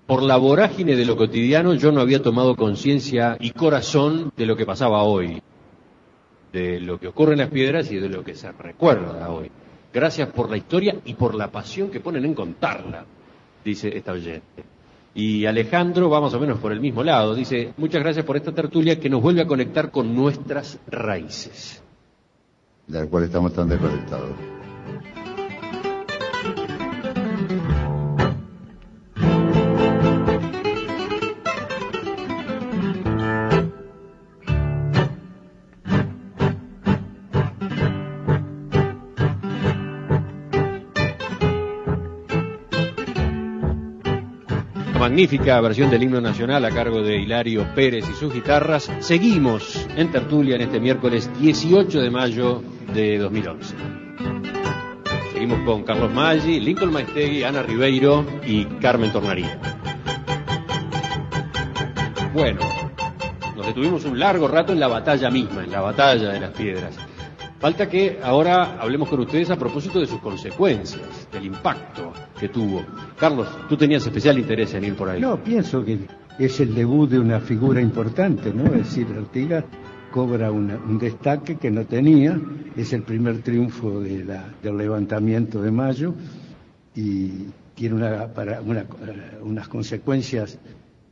por 0.05 0.21
la 0.21 0.35
vorágine 0.35 0.97
de 0.97 1.05
lo 1.05 1.15
cotidiano 1.15 1.73
yo 1.73 1.93
no 1.93 2.01
había 2.01 2.21
tomado 2.21 2.57
conciencia 2.57 3.37
y 3.39 3.51
corazón 3.51 4.33
de 4.35 4.45
lo 4.45 4.57
que 4.57 4.65
pasaba 4.65 5.03
hoy, 5.03 5.41
de 6.51 6.81
lo 6.81 6.99
que 6.99 7.07
ocurre 7.07 7.31
en 7.31 7.39
las 7.39 7.49
piedras 7.49 7.89
y 7.89 7.95
de 7.95 8.09
lo 8.09 8.21
que 8.25 8.35
se 8.35 8.51
recuerda 8.51 9.29
hoy. 9.29 9.49
Gracias 9.93 10.29
por 10.29 10.49
la 10.49 10.57
historia 10.57 10.95
y 11.05 11.13
por 11.13 11.35
la 11.35 11.51
pasión 11.51 11.91
que 11.91 11.99
ponen 11.99 12.25
en 12.25 12.33
contarla, 12.33 13.05
dice 13.63 13.95
esta 13.95 14.13
oyente. 14.13 14.63
Y 15.13 15.45
Alejandro 15.45 16.09
va 16.09 16.19
más 16.19 16.33
o 16.33 16.39
menos 16.39 16.57
por 16.57 16.71
el 16.71 16.79
mismo 16.79 17.03
lado. 17.03 17.35
Dice, 17.35 17.73
muchas 17.77 18.01
gracias 18.01 18.25
por 18.25 18.35
esta 18.35 18.51
tertulia 18.51 18.99
que 18.99 19.09
nos 19.09 19.21
vuelve 19.21 19.43
a 19.43 19.47
conectar 19.47 19.91
con 19.91 20.15
nuestras 20.15 20.79
raíces. 20.87 21.83
De 22.87 23.01
la 23.01 23.05
cual 23.05 23.25
estamos 23.25 23.53
tan 23.53 23.69
desconectados. 23.69 24.52
Magnífica 45.03 45.59
versión 45.59 45.89
del 45.89 46.01
himno 46.01 46.21
nacional 46.21 46.63
a 46.63 46.71
cargo 46.71 47.01
de 47.01 47.17
Hilario 47.17 47.67
Pérez 47.75 48.05
y 48.09 48.13
sus 48.13 48.33
guitarras. 48.33 48.89
Seguimos 49.01 49.85
en 49.97 50.09
tertulia 50.09 50.55
en 50.55 50.61
este 50.61 50.79
miércoles 50.79 51.29
18 51.41 51.99
de 51.99 52.09
mayo 52.09 52.63
de 52.93 53.17
2011. 53.17 53.75
Seguimos 55.33 55.59
con 55.65 55.83
Carlos 55.83 56.09
Maggi, 56.13 56.61
Lincoln 56.61 56.93
Maestegui, 56.93 57.43
Ana 57.43 57.63
Ribeiro 57.63 58.25
y 58.47 58.63
Carmen 58.79 59.11
Tornaría. 59.11 59.59
Bueno, 62.33 62.61
nos 63.57 63.65
detuvimos 63.67 64.05
un 64.05 64.17
largo 64.17 64.47
rato 64.47 64.71
en 64.71 64.79
la 64.79 64.87
batalla 64.87 65.29
misma, 65.29 65.65
en 65.65 65.71
la 65.71 65.81
batalla 65.81 66.29
de 66.29 66.39
las 66.39 66.51
piedras. 66.51 66.97
Falta 67.63 67.87
que 67.87 68.19
ahora 68.21 68.77
hablemos 68.77 69.07
con 69.07 69.21
ustedes 69.21 69.49
a 69.49 69.55
propósito 69.55 69.97
de 69.97 70.05
sus 70.05 70.19
consecuencias, 70.19 71.29
del 71.31 71.45
impacto 71.45 72.11
que 72.37 72.49
tuvo. 72.49 72.83
Carlos, 73.17 73.47
tú 73.69 73.77
tenías 73.77 74.05
especial 74.05 74.37
interés 74.37 74.73
en 74.73 74.83
ir 74.83 74.97
por 74.97 75.07
ahí. 75.07 75.21
No, 75.21 75.41
pienso 75.41 75.81
que 75.81 75.99
es 76.37 76.59
el 76.59 76.75
debut 76.75 77.09
de 77.09 77.19
una 77.19 77.39
figura 77.39 77.79
importante, 77.79 78.53
¿no? 78.53 78.65
Es 78.65 78.89
decir, 78.89 79.07
Artigas 79.17 79.63
cobra 80.11 80.51
un 80.51 80.97
destaque 80.99 81.55
que 81.55 81.71
no 81.71 81.85
tenía, 81.85 82.37
es 82.75 82.91
el 82.91 83.03
primer 83.03 83.41
triunfo 83.41 84.01
de 84.01 84.25
del 84.61 84.77
levantamiento 84.77 85.61
de 85.61 85.71
mayo 85.71 86.15
y 86.93 87.45
tiene 87.75 87.95
una, 87.95 88.27
para 88.27 88.59
unas 88.61 89.69
consecuencias 89.69 90.59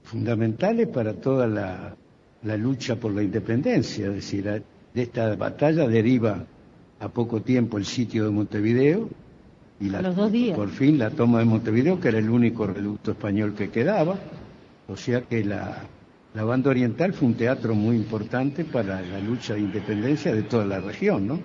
fundamentales 0.03 0.89
para 0.89 1.13
toda 1.13 1.47
la, 1.47 1.95
la 2.43 2.57
lucha 2.57 2.97
por 2.97 3.13
la 3.13 3.23
independencia, 3.23 4.07
es 4.07 4.15
decir, 4.15 4.61
de 4.93 5.01
esta 5.03 5.35
batalla 5.35 5.87
deriva 5.87 6.45
a 6.99 7.09
poco 7.09 7.41
tiempo 7.41 7.77
el 7.77 7.85
sitio 7.85 8.25
de 8.25 8.31
Montevideo 8.31 9.09
y 9.79 9.89
la, 9.89 10.01
por 10.55 10.69
fin 10.69 10.99
la 10.99 11.09
toma 11.09 11.39
de 11.39 11.45
Montevideo, 11.45 11.99
que 11.99 12.09
era 12.09 12.19
el 12.19 12.29
único 12.29 12.67
reducto 12.67 13.11
español 13.11 13.55
que 13.55 13.69
quedaba. 13.69 14.15
O 14.87 14.95
sea 14.95 15.21
que 15.21 15.43
la, 15.43 15.83
la 16.35 16.43
banda 16.43 16.69
oriental 16.69 17.13
fue 17.13 17.29
un 17.29 17.33
teatro 17.33 17.73
muy 17.73 17.95
importante 17.95 18.63
para 18.63 19.01
la 19.01 19.19
lucha 19.19 19.55
de 19.55 19.61
independencia 19.61 20.33
de 20.35 20.43
toda 20.43 20.65
la 20.65 20.79
región, 20.79 21.27
¿no? 21.27 21.39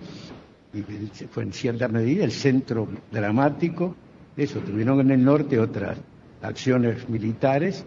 Y 0.74 0.82
fue 1.30 1.44
en 1.44 1.52
cierta 1.52 1.88
medida 1.88 2.24
el 2.24 2.32
centro 2.32 2.86
dramático 3.10 3.94
eso. 4.36 4.60
Tuvieron 4.60 5.00
en 5.00 5.10
el 5.10 5.24
norte 5.24 5.58
otras 5.58 5.98
acciones 6.42 7.08
militares, 7.08 7.84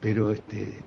pero 0.00 0.30
este, 0.30 0.78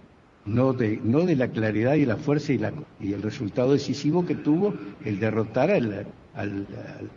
no 0.46 0.74
de, 0.74 1.00
no 1.04 1.22
de 1.22 1.36
la 1.36 1.48
claridad 1.48 1.94
y 1.96 2.06
la 2.06 2.18
fuerza 2.18 2.54
y, 2.54 2.58
la, 2.58 2.74
y 3.00 3.14
el 3.14 3.22
resultado 3.22 3.74
decisivo 3.74 4.26
que 4.26 4.36
tuvo 4.36 4.74
el 5.06 5.20
derrotar 5.20 5.72
al, 5.72 6.08
al, 6.36 6.68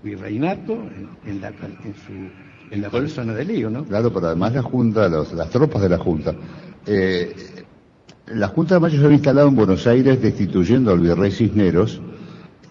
virreinato 0.03 0.79
en, 1.27 1.41
la, 1.41 1.49
en, 1.49 1.95
su, 1.95 2.13
en 2.71 2.83
la 2.83 2.91
persona 2.91 3.35
de 3.35 3.45
Lío, 3.45 3.71
¿no? 3.71 3.85
Claro, 3.85 4.13
pero 4.13 4.27
además 4.29 4.55
la 4.55 4.63
Junta, 4.63 5.09
las 5.09 5.51
tropas 5.51 5.83
de 5.83 5.89
la 5.89 5.99
Junta. 5.99 6.35
Eh, 6.87 7.35
la 8.27 8.49
Junta 8.49 8.75
de 8.75 8.81
Mayo 8.81 8.99
se 8.99 9.05
había 9.05 9.17
instalado 9.17 9.49
en 9.49 9.57
Buenos 9.57 9.87
Aires 9.87 10.21
destituyendo 10.21 10.93
al 10.93 11.01
virrey 11.01 11.31
Cisneros, 11.31 12.01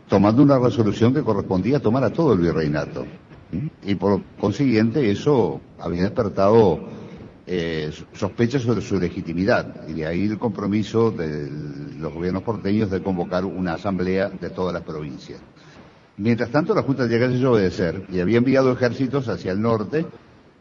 tomando 0.08 0.44
una 0.44 0.60
resolución 0.60 1.14
que 1.14 1.22
correspondía 1.22 1.78
a 1.78 1.82
tomar 1.82 2.04
a 2.04 2.12
todo 2.12 2.34
el 2.34 2.40
virreinato. 2.40 3.06
Y 3.84 3.96
por 3.96 4.22
consiguiente 4.40 5.10
eso 5.10 5.62
había 5.80 6.04
despertado 6.04 6.80
eh, 7.48 7.92
sospechas 8.14 8.64
sobre 8.64 8.82
su 8.82 9.00
legitimidad 9.00 9.88
y 9.88 9.94
de 9.94 10.06
ahí 10.08 10.26
el 10.26 10.40
compromiso 10.40 11.12
de 11.12 11.50
los 12.00 12.14
gobiernos 12.14 12.44
porteños 12.44 12.90
de 12.90 13.04
convocar 13.04 13.46
una 13.46 13.74
asamblea 13.74 14.30
de 14.30 14.50
todas 14.50 14.74
las 14.74 14.84
provincias. 14.84 15.40
Mientras 16.18 16.50
tanto, 16.50 16.74
la 16.74 16.82
Junta 16.82 17.08
llega 17.08 17.28
a 17.28 17.50
obedecer 17.50 18.06
y 18.10 18.20
había 18.20 18.38
enviado 18.38 18.72
ejércitos 18.72 19.28
hacia 19.28 19.52
el 19.52 19.62
norte 19.62 20.06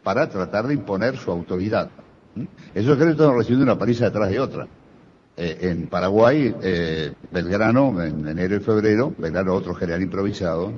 para 0.03 0.29
tratar 0.29 0.67
de 0.67 0.73
imponer 0.73 1.17
su 1.17 1.31
autoridad. 1.31 1.89
Esos 2.73 2.97
ejércitos 2.97 3.29
han 3.29 3.37
recibido 3.37 3.63
una 3.63 3.77
paliza 3.77 4.05
detrás 4.05 4.29
de 4.29 4.39
otra. 4.39 4.67
Eh, 5.37 5.57
en 5.61 5.87
Paraguay, 5.87 6.53
eh, 6.61 7.13
Belgrano, 7.31 8.01
en 8.01 8.27
enero 8.27 8.55
y 8.55 8.59
febrero, 8.59 9.13
Belgrano 9.17 9.53
otro 9.53 9.73
general 9.75 10.01
improvisado, 10.01 10.71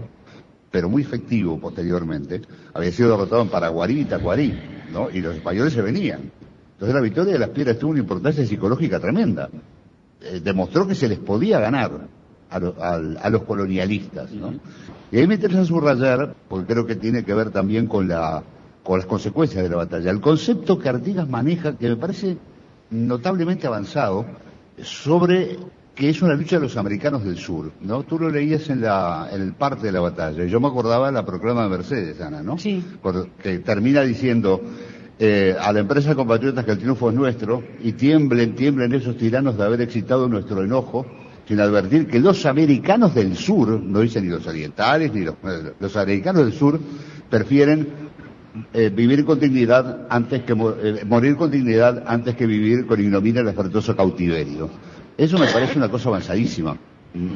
pero 0.77 0.89
muy 0.89 1.01
efectivo 1.01 1.59
posteriormente, 1.59 2.39
había 2.71 2.91
sido 2.91 3.09
derrotado 3.09 3.41
en 3.41 3.49
Paraguarí 3.49 4.01
y 4.01 4.05
Tacuarí, 4.05 4.53
¿no? 4.93 5.09
Y 5.09 5.21
los 5.21 5.35
españoles 5.35 5.73
se 5.73 5.81
venían. 5.81 6.31
Entonces 6.73 6.93
la 6.93 7.01
victoria 7.01 7.33
de 7.33 7.39
las 7.39 7.49
piedras 7.49 7.79
tuvo 7.79 7.89
una 7.89 7.99
importancia 8.01 8.45
psicológica 8.45 8.99
tremenda. 8.99 9.49
Eh, 10.21 10.39
demostró 10.39 10.87
que 10.87 10.93
se 10.93 11.07
les 11.07 11.17
podía 11.17 11.59
ganar 11.59 12.07
a, 12.51 13.29
los 13.31 13.41
colonialistas. 13.41 14.29
Y 15.11 15.17
ahí 15.17 15.25
me 15.25 15.33
interesa 15.33 15.65
subrayar, 15.65 16.35
porque 16.47 16.71
creo 16.71 16.85
que 16.85 16.95
tiene 16.95 17.23
que 17.23 17.33
ver 17.33 17.49
también 17.49 17.87
con 17.87 18.07
las 18.07 18.43
consecuencias 19.07 19.63
de 19.63 19.69
la 19.71 19.77
batalla. 19.77 20.11
El 20.11 20.21
concepto 20.21 20.77
que 20.77 20.89
Artigas 20.89 21.27
maneja, 21.27 21.75
que 21.75 21.89
me 21.89 21.95
parece 21.95 22.37
notablemente 22.91 23.65
avanzado, 23.65 24.27
sobre 24.83 25.57
que 25.97 26.09
es 26.11 26.21
una 26.21 26.35
lucha 26.35 26.57
de 26.57 26.61
los 26.61 26.77
americanos 26.77 27.23
del 27.23 27.37
sur, 27.37 27.71
¿no? 27.81 28.03
Tú 28.03 28.19
lo 28.19 28.29
leías 28.29 28.69
en, 28.69 28.81
la, 28.81 29.29
en 29.33 29.41
el 29.41 29.53
parte 29.53 29.87
de 29.87 29.91
la 29.91 29.99
batalla. 29.99 30.45
Yo 30.45 30.59
me 30.59 30.67
acordaba 30.67 31.07
de 31.07 31.13
la 31.13 31.25
proclama 31.25 31.63
de 31.63 31.69
Mercedes, 31.69 32.21
Ana, 32.21 32.43
¿no? 32.43 32.59
Sí. 32.59 32.83
que 33.41 33.57
termina 33.59 34.01
diciendo 34.03 34.61
eh, 35.17 35.55
a 35.59 35.73
la 35.73 35.79
empresa 35.79 36.13
compatriotas 36.13 36.65
que 36.65 36.71
el 36.73 36.77
triunfo 36.77 37.09
es 37.09 37.15
nuestro 37.15 37.63
y 37.81 37.93
tiemblen, 37.93 38.53
tiemblen 38.53 38.93
esos 38.93 39.17
tiranos 39.17 39.57
de 39.57 39.63
haber 39.63 39.81
excitado 39.81 40.29
nuestro 40.29 40.63
enojo 40.63 41.07
sin 41.47 41.59
advertir 41.59 42.05
que 42.05 42.19
los 42.19 42.45
americanos 42.45 43.15
del 43.15 43.35
sur, 43.35 43.81
no 43.81 44.01
dicen 44.01 44.23
ni 44.23 44.29
los 44.29 44.45
orientales 44.45 45.11
ni 45.11 45.21
los, 45.21 45.33
los 45.79 45.97
americanos 45.97 46.45
del 46.45 46.53
sur, 46.53 46.79
prefieren 47.27 47.87
eh, 48.71 48.91
vivir 48.93 49.25
con 49.25 49.39
dignidad 49.39 50.05
antes 50.11 50.43
que 50.43 50.53
eh, 50.53 51.05
morir 51.07 51.35
con 51.37 51.49
dignidad 51.49 52.03
antes 52.05 52.35
que 52.35 52.45
vivir 52.45 52.85
con 52.85 53.01
ignominia 53.01 53.41
el 53.41 53.47
espantoso 53.47 53.95
cautiverio. 53.95 54.69
Eso 55.17 55.37
me 55.39 55.47
parece 55.47 55.77
una 55.77 55.89
cosa 55.89 56.09
avanzadísima, 56.09 56.77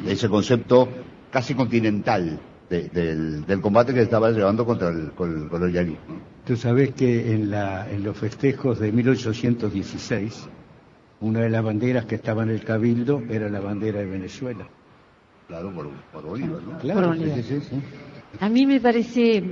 ese 0.08 0.30
concepto 0.30 0.88
casi 1.32 1.56
continental 1.56 2.40
del, 2.70 3.62
combate 3.62 3.92
que 3.94 4.00
se 4.00 4.04
estaba 4.04 4.32
llevando 4.32 4.66
contra 4.66 4.90
el, 4.90 5.12
colonialismo. 5.14 5.98
Tú 6.46 6.56
sabes 6.56 6.94
que 6.94 7.34
en, 7.34 7.52
los 8.04 8.18
festejos 8.18 8.80
de 8.80 8.92
1816, 8.92 10.48
una 11.22 11.42
de 11.42 11.50
las 11.50 11.64
banderas 11.64 12.06
que 12.06 12.16
estaba 12.16 12.44
en 12.44 12.50
el 12.50 12.64
Cabildo 12.64 13.22
era 13.30 13.50
la 13.50 13.60
bandera 13.60 14.00
de 14.00 14.06
Venezuela. 14.06 14.68
Claro, 15.48 15.74
por, 15.74 16.24
Bolívar, 16.24 16.62
¿no? 16.62 16.78
Claro, 16.80 17.14
Sí, 17.16 17.44
sí, 17.44 17.60
sí. 17.62 17.82
A 18.40 18.48
mí 18.48 18.66
me 18.66 18.80
parece 18.80 19.44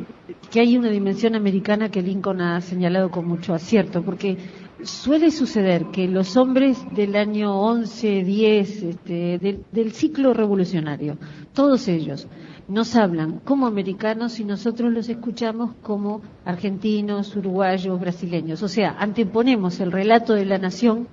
que 0.50 0.62
hay 0.62 0.78
una 0.78 0.90
dimensión 0.90 1.36
americana 1.36 1.90
que 1.90 2.02
Lincoln 2.02 2.40
ha 2.40 2.62
señalado 2.62 3.12
con 3.12 3.28
mucho 3.28 3.54
acierto, 3.54 4.02
porque 4.02 4.38
suele 4.84 5.32
suceder 5.32 5.88
que 5.88 6.08
los 6.08 6.38
hombres 6.38 6.78
del 6.94 7.16
año 7.16 7.60
11, 7.60 8.24
10, 8.24 8.84
este, 8.84 9.64
del, 9.72 9.92
ciclo 9.92 10.34
revolucionario, 10.34 11.18
todos 11.54 11.88
ellos, 11.88 12.28
nos 12.68 12.96
hablan 12.96 13.40
como 13.40 13.66
americanos 13.66 14.40
y 14.40 14.46
nosotros 14.46 14.92
los 14.92 15.10
escuchamos 15.10 15.74
como 15.82 16.22
argentinos, 16.46 17.36
uruguayos, 17.36 18.00
brasileños. 18.00 18.62
O 18.62 18.68
sea, 18.68 18.96
anteponemos 19.00 19.80
el 19.80 19.92
relato 19.92 20.34
de 20.34 20.46
la 20.46 20.60
nación 20.60 21.08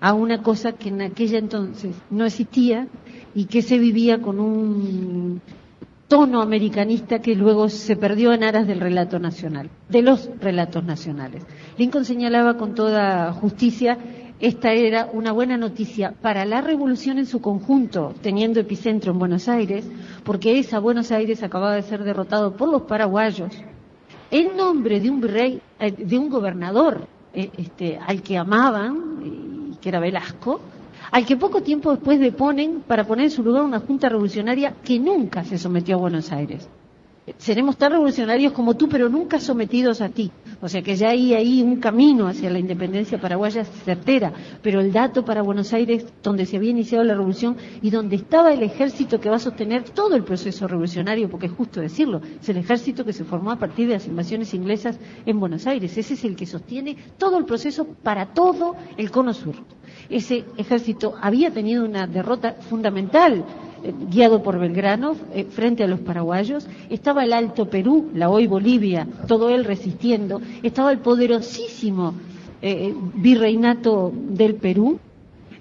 a 0.00 0.14
una 0.14 0.42
cosa 0.42 0.72
que 0.72 0.88
en 0.88 1.02
aquella 1.02 1.38
entonces 1.38 1.94
no 2.10 2.24
existía 2.24 2.88
y 3.34 3.44
que 3.44 3.62
se 3.62 3.78
vivía 3.78 4.20
con 4.20 4.40
un 4.40 5.40
tono 6.12 6.42
americanista 6.42 7.20
que 7.20 7.34
luego 7.34 7.70
se 7.70 7.96
perdió 7.96 8.34
en 8.34 8.44
aras 8.44 8.66
del 8.66 8.80
relato 8.80 9.18
nacional, 9.18 9.70
de 9.88 10.02
los 10.02 10.28
relatos 10.42 10.84
nacionales. 10.84 11.42
Lincoln 11.78 12.04
señalaba 12.04 12.58
con 12.58 12.74
toda 12.74 13.32
justicia 13.32 13.96
esta 14.38 14.72
era 14.72 15.08
una 15.10 15.32
buena 15.32 15.56
noticia 15.56 16.12
para 16.20 16.44
la 16.44 16.60
revolución 16.60 17.16
en 17.16 17.24
su 17.24 17.40
conjunto, 17.40 18.12
teniendo 18.20 18.60
epicentro 18.60 19.12
en 19.12 19.20
Buenos 19.20 19.48
Aires, 19.48 19.88
porque 20.22 20.58
esa 20.58 20.80
Buenos 20.80 21.10
Aires 21.12 21.42
acababa 21.42 21.76
de 21.76 21.82
ser 21.82 22.04
derrotado 22.04 22.58
por 22.58 22.68
los 22.68 22.82
paraguayos 22.82 23.50
en 24.30 24.54
nombre 24.54 25.00
de 25.00 25.08
un 25.08 25.18
virrey, 25.18 25.62
eh, 25.80 25.92
de 25.92 26.18
un 26.18 26.28
gobernador 26.28 27.06
eh, 27.32 27.48
este, 27.56 27.96
al 27.96 28.20
que 28.20 28.36
amaban, 28.36 29.78
que 29.80 29.88
era 29.88 29.98
Velasco, 29.98 30.60
al 31.12 31.24
que 31.24 31.36
poco 31.36 31.62
tiempo 31.62 31.92
después 31.92 32.18
deponen 32.18 32.82
para 32.84 33.06
poner 33.06 33.26
en 33.26 33.30
su 33.30 33.44
lugar 33.44 33.62
una 33.62 33.78
junta 33.78 34.08
revolucionaria 34.08 34.74
que 34.82 34.98
nunca 34.98 35.44
se 35.44 35.58
sometió 35.58 35.94
a 35.94 36.00
Buenos 36.00 36.32
Aires 36.32 36.68
seremos 37.38 37.76
tan 37.76 37.92
revolucionarios 37.92 38.52
como 38.52 38.74
tú, 38.74 38.88
pero 38.88 39.08
nunca 39.08 39.40
sometidos 39.40 40.00
a 40.00 40.08
ti. 40.08 40.30
O 40.64 40.68
sea 40.68 40.80
que 40.80 40.94
ya 40.94 41.08
hay 41.08 41.34
ahí 41.34 41.60
un 41.60 41.80
camino 41.80 42.28
hacia 42.28 42.48
la 42.48 42.60
independencia 42.60 43.20
paraguaya 43.20 43.64
certera, 43.64 44.32
pero 44.62 44.80
el 44.80 44.92
dato 44.92 45.24
para 45.24 45.42
Buenos 45.42 45.72
Aires, 45.72 46.06
donde 46.22 46.46
se 46.46 46.56
había 46.56 46.70
iniciado 46.70 47.02
la 47.02 47.14
revolución 47.14 47.56
y 47.82 47.90
donde 47.90 48.14
estaba 48.14 48.52
el 48.52 48.62
ejército 48.62 49.18
que 49.18 49.28
va 49.28 49.36
a 49.36 49.40
sostener 49.40 49.82
todo 49.90 50.14
el 50.14 50.22
proceso 50.22 50.68
revolucionario, 50.68 51.28
porque 51.28 51.46
es 51.46 51.52
justo 51.52 51.80
decirlo, 51.80 52.20
es 52.40 52.48
el 52.48 52.58
ejército 52.58 53.04
que 53.04 53.12
se 53.12 53.24
formó 53.24 53.50
a 53.50 53.58
partir 53.58 53.88
de 53.88 53.94
las 53.94 54.06
invasiones 54.06 54.54
inglesas 54.54 55.00
en 55.26 55.40
Buenos 55.40 55.66
Aires. 55.66 55.98
Ese 55.98 56.14
es 56.14 56.24
el 56.24 56.36
que 56.36 56.46
sostiene 56.46 56.96
todo 57.18 57.38
el 57.38 57.44
proceso 57.44 57.84
para 57.84 58.26
todo 58.26 58.76
el 58.96 59.10
cono 59.10 59.34
sur. 59.34 59.56
Ese 60.08 60.44
ejército 60.56 61.14
había 61.20 61.50
tenido 61.50 61.84
una 61.84 62.06
derrota 62.06 62.52
fundamental 62.52 63.44
guiado 64.10 64.42
por 64.42 64.58
Belgrano, 64.58 65.16
eh, 65.34 65.44
frente 65.44 65.82
a 65.82 65.86
los 65.86 66.00
paraguayos, 66.00 66.66
estaba 66.88 67.24
el 67.24 67.32
Alto 67.32 67.68
Perú, 67.68 68.10
la 68.14 68.30
hoy 68.30 68.46
Bolivia, 68.46 69.06
todo 69.26 69.50
él 69.50 69.64
resistiendo, 69.64 70.40
estaba 70.62 70.92
el 70.92 70.98
poderosísimo 70.98 72.14
eh, 72.60 72.94
virreinato 73.14 74.12
del 74.14 74.54
Perú, 74.54 74.98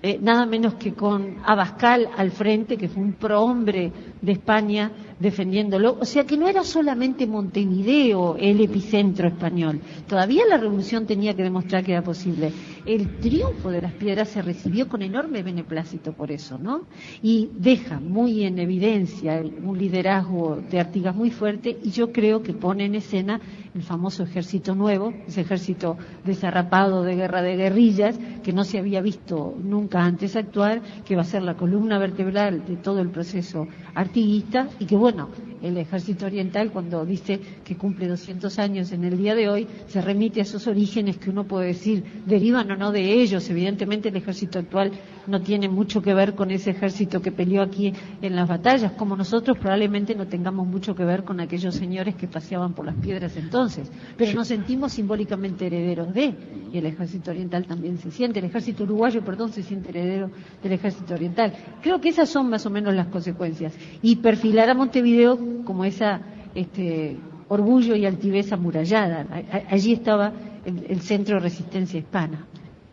eh, 0.04 0.20
nada 0.22 0.46
menos 0.46 0.76
que 0.76 0.94
con 0.94 1.36
Abascal 1.46 2.10
al 2.18 2.32
frente, 2.32 2.78
que 2.78 2.90
fue 2.90 3.04
un 3.04 3.14
prohombre 3.14 3.92
de 4.22 4.32
España 4.32 4.92
defendiéndolo. 5.22 5.98
O 6.00 6.06
sea 6.06 6.26
que 6.26 6.38
no 6.38 6.48
era 6.48 6.64
solamente 6.64 7.28
Montevideo 7.28 8.36
el 8.38 8.60
epicentro 8.60 9.28
español. 9.28 9.80
Todavía 10.08 10.44
la 10.50 10.58
revolución 10.58 11.06
tenía 11.06 11.36
que 11.36 11.44
demostrar 11.44 11.84
que 11.84 11.92
era 11.92 12.04
posible. 12.04 12.52
El 12.86 13.20
triunfo 13.20 13.70
de 13.70 13.82
las 13.82 13.94
piedras 13.94 14.30
se 14.30 14.42
recibió 14.42 14.88
con 14.88 15.02
enorme 15.02 15.44
beneplácito 15.44 16.14
por 16.14 16.32
eso, 16.32 16.58
¿no? 16.58 16.84
Y 17.22 17.50
deja 17.54 18.00
muy 18.00 18.44
en 18.44 18.58
evidencia 18.60 19.44
un 19.64 19.78
liderazgo 19.78 20.60
de 20.70 20.80
Artigas 20.80 21.16
muy 21.16 21.30
fuerte 21.30 21.78
y 21.84 21.92
yo 21.92 22.12
creo 22.12 22.42
que 22.42 22.54
pone 22.54 22.86
en 22.86 22.96
escena 22.96 23.40
el 23.74 23.84
famoso 23.84 24.24
ejército 24.24 24.76
nuevo, 24.76 25.14
ese 25.28 25.42
ejército 25.42 25.98
desarrapado 26.26 27.04
de 27.04 27.16
guerra 27.16 27.42
de 27.42 27.56
guerrillas 27.56 28.20
que 28.44 28.54
no 28.54 28.64
se 28.64 28.80
había 28.80 29.02
visto 29.02 29.56
nunca 29.62 30.04
antes 30.04 30.36
actuar, 30.36 30.82
que 31.06 31.16
va 31.16 31.22
a 31.22 31.26
ser 31.26 31.44
la 31.44 31.56
columna 31.56 31.98
vertebral 31.98 32.66
de 32.66 32.76
todo 32.78 33.00
el 33.00 33.10
proceso 33.10 33.68
artiguista 33.96 34.68
y 34.80 34.86
que 34.86 34.96
bueno, 34.96 35.30
el 35.62 35.78
ejército 35.78 36.26
oriental 36.26 36.72
cuando 36.72 37.06
dice 37.06 37.40
que 37.64 37.76
cumple 37.76 38.08
200 38.08 38.60
años 38.60 38.92
en 38.92 39.04
el 39.04 39.18
día 39.18 39.36
de 39.36 39.50
hoy, 39.50 39.68
se 39.88 40.02
remite 40.02 40.40
a 40.40 40.44
esos 40.44 40.68
orígenes 40.68 41.18
que 41.18 41.30
uno 41.30 41.46
puede 41.46 41.68
decir 41.68 42.04
derivan 42.26 42.72
o 42.72 42.76
no 42.76 42.92
de 42.92 43.22
ellos. 43.22 43.50
Evidentemente 43.50 44.10
el 44.10 44.16
ejército 44.16 44.60
actual 44.60 44.92
no 45.28 45.42
tiene 45.42 45.70
mucho 45.70 46.02
que 46.02 46.14
ver 46.14 46.36
con 46.36 46.52
ese 46.52 46.72
ejército 46.72 47.22
que 47.22 47.32
peleó 47.32 47.62
aquí 47.62 47.94
en 48.22 48.36
las 48.36 48.48
batallas, 48.48 48.94
como 48.94 49.16
nosotros 49.16 49.58
probablemente 49.58 50.16
no 50.16 50.28
tengamos 50.28 50.68
mucho 50.68 50.96
que 50.96 51.06
ver 51.06 51.24
con 51.24 51.40
aquellos 51.40 51.76
señores 51.76 52.16
que 52.16 52.28
paseaban 52.28 52.74
por 52.74 52.86
las 52.86 52.96
piedras 52.96 53.36
entonces, 53.38 53.92
pero 54.18 54.34
nos 54.34 54.48
sentimos 54.48 54.94
simbólicamente 54.94 55.68
herederos 55.68 56.14
de, 56.14 56.34
y 56.72 56.78
el 56.78 56.86
ejército 56.86 57.32
oriental 57.32 57.66
también 57.66 57.98
se 57.98 58.12
siente, 58.12 58.40
el 58.40 58.46
ejército 58.46 58.84
uruguayo, 58.84 59.24
perdón, 59.24 59.52
se 59.52 59.64
siente 59.64 59.90
heredero 59.90 60.32
del 60.64 60.72
ejército 60.72 61.14
oriental. 61.14 61.54
Creo 61.82 62.00
que 62.00 62.10
esas 62.10 62.30
son 62.30 62.50
más 62.50 62.66
o 62.66 62.70
menos 62.70 62.94
las 62.94 63.08
consecuencias. 63.08 63.74
Y 64.02 64.18
perfilar 64.18 64.70
a 64.70 64.74
Montevideo 64.74 65.38
como 65.66 65.86
esa 65.86 66.22
este, 66.56 67.18
orgullo 67.48 67.96
y 67.96 68.06
altivez 68.06 68.52
amurallada. 68.52 69.26
Allí 69.70 69.94
estaba 69.94 70.32
el, 70.66 71.02
centro 71.02 71.36
de 71.36 71.42
resistencia 71.42 72.00
hispana. 72.00 72.46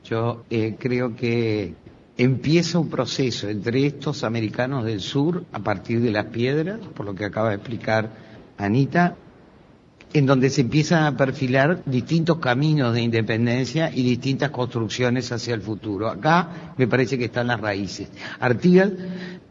Yo 0.04 0.44
eh, 0.50 0.76
creo 0.78 1.14
que 1.14 1.74
empieza 2.16 2.78
un 2.78 2.88
proceso 2.88 3.48
entre 3.48 3.86
estos 3.86 4.24
americanos 4.24 4.84
del 4.84 5.00
sur 5.00 5.44
a 5.52 5.60
partir 5.60 6.00
de 6.00 6.10
las 6.10 6.26
piedras, 6.26 6.80
por 6.94 7.06
lo 7.06 7.14
que 7.14 7.24
acaba 7.24 7.50
de 7.50 7.56
explicar 7.56 8.10
Anita, 8.56 9.16
en 10.12 10.26
donde 10.26 10.50
se 10.50 10.62
empiezan 10.62 11.04
a 11.04 11.16
perfilar 11.16 11.82
distintos 11.84 12.38
caminos 12.38 12.94
de 12.94 13.02
independencia 13.02 13.90
y 13.94 14.02
distintas 14.02 14.50
construcciones 14.50 15.30
hacia 15.30 15.54
el 15.54 15.60
futuro. 15.60 16.08
Acá 16.08 16.72
me 16.76 16.88
parece 16.88 17.18
que 17.18 17.26
están 17.26 17.46
las 17.46 17.60
raíces. 17.60 18.08
Artigas 18.40 18.90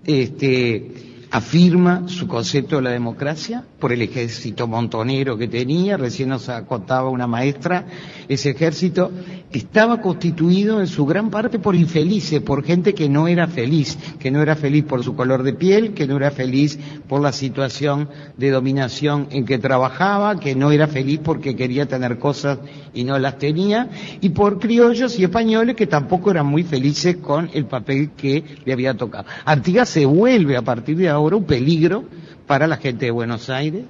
este, 0.06 1.07
afirma 1.30 2.08
su 2.08 2.28
concepto 2.28 2.78
de 2.78 2.84
la 2.84 2.92
democracia 2.92 3.64
por 3.80 3.92
el 3.92 4.02
ejército 4.02 4.68
montonero 4.68 5.38
que 5.38 5.48
tenía, 5.48 5.98
recién 5.98 6.30
nos 6.30 6.50
contaba 6.68 7.10
una 7.10 7.28
maestra, 7.28 7.86
ese 8.30 8.52
ejército 8.52 9.12
estaba 9.52 10.02
constituido 10.02 10.80
en 10.80 10.88
su 10.88 11.06
gran 11.06 11.30
parte 11.30 11.60
por 11.60 11.76
infelices, 11.76 12.42
por 12.42 12.64
gente 12.64 12.94
que 12.94 13.10
no 13.10 13.28
era 13.28 13.48
feliz, 13.48 13.98
que 14.20 14.32
no 14.32 14.42
era 14.42 14.56
feliz 14.56 14.86
por 14.86 15.04
su 15.04 15.16
color 15.16 15.44
de 15.44 15.54
piel, 15.54 15.94
que 15.94 16.08
no 16.08 16.18
era 16.18 16.32
feliz 16.32 16.80
por 17.08 17.22
la 17.22 17.32
situación 17.32 18.10
de 18.38 18.52
dominación 18.52 19.28
en 19.32 19.46
que 19.46 19.58
trabajaba, 19.58 20.40
que 20.40 20.56
no 20.56 20.72
era 20.72 20.88
feliz 20.88 21.20
porque 21.24 21.56
quería 21.56 21.88
tener 21.88 22.20
cosas 22.20 22.60
y 22.94 23.04
no 23.04 23.20
las 23.20 23.38
tenía, 23.38 23.90
y 24.22 24.30
por 24.30 24.60
criollos 24.60 25.20
y 25.20 25.24
españoles 25.24 25.76
que 25.76 25.88
tampoco 25.88 26.32
eran 26.32 26.46
muy 26.46 26.64
felices 26.64 27.18
con 27.18 27.50
el 27.54 27.66
papel 27.66 28.12
que 28.12 28.44
le 28.66 28.74
había 28.74 28.94
tocado. 28.94 29.26
Artigas 29.46 29.90
se 29.90 30.06
vuelve 30.06 30.56
a 30.56 30.62
partir 30.62 30.98
de 30.98 31.10
ahora 31.10 31.17
un 31.20 31.44
peligro 31.44 32.06
para 32.46 32.68
la 32.68 32.78
gente 32.78 33.06
de 33.06 33.12
Buenos 33.12 33.50
Aires. 33.50 33.84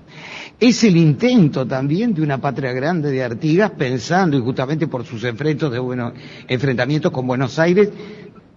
Es 0.59 0.83
el 0.83 0.97
intento 0.97 1.67
también 1.67 2.13
de 2.13 2.21
una 2.23 2.39
patria 2.39 2.73
grande 2.73 3.11
de 3.11 3.23
Artigas, 3.23 3.71
pensando, 3.71 4.37
y 4.37 4.41
justamente 4.41 4.87
por 4.87 5.05
sus 5.05 5.23
enfrentos 5.23 5.71
de 5.71 5.79
bueno, 5.79 6.13
enfrentamientos 6.47 7.11
con 7.11 7.27
Buenos 7.27 7.59
Aires, 7.59 7.89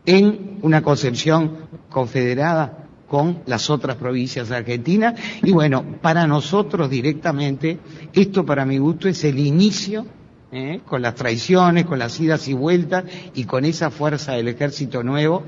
en 0.07 0.59
una 0.63 0.83
concepción 0.83 1.69
confederada 1.91 2.87
con 3.07 3.41
las 3.47 3.69
otras 3.69 3.97
provincias 3.97 4.49
de 4.49 4.57
Argentina. 4.57 5.15
Y 5.43 5.53
bueno, 5.53 5.85
para 6.01 6.27
nosotros 6.27 6.89
directamente, 6.89 7.79
esto 8.13 8.47
para 8.47 8.65
mi 8.65 8.79
gusto 8.79 9.09
es 9.09 9.23
el 9.25 9.39
inicio 9.39 10.07
¿eh? 10.53 10.81
con 10.87 11.03
las 11.03 11.15
traiciones, 11.17 11.85
con 11.85 11.99
las 11.99 12.19
idas 12.21 12.49
y 12.49 12.55
vueltas 12.55 13.05
y 13.35 13.45
con 13.45 13.65
esa 13.65 13.91
fuerza 13.91 14.33
del 14.33 14.49
ejército 14.49 15.03
nuevo 15.03 15.45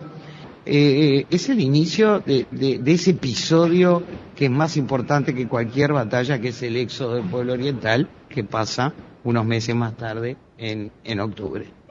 eh, 0.64 1.27
es 1.31 1.48
el 1.48 1.61
inicio 1.61 2.20
de, 2.20 2.46
ese 2.87 3.11
episodio 3.11 4.03
que 4.35 4.46
es 4.46 4.51
más 4.51 4.77
importante 4.77 5.35
que 5.35 5.48
cualquier 5.48 5.92
batalla, 5.92 6.40
que 6.40 6.48
es 6.48 6.62
el 6.62 6.77
éxodo 6.77 7.14
del 7.16 7.25
pueblo 7.25 7.53
oriental, 7.53 8.09
que 8.29 8.44
pasa 8.44 8.94
unos 9.25 9.44
meses 9.44 9.75
más 9.75 9.96
tarde 9.96 10.37
en 10.59 11.20
octubre. 11.20 11.82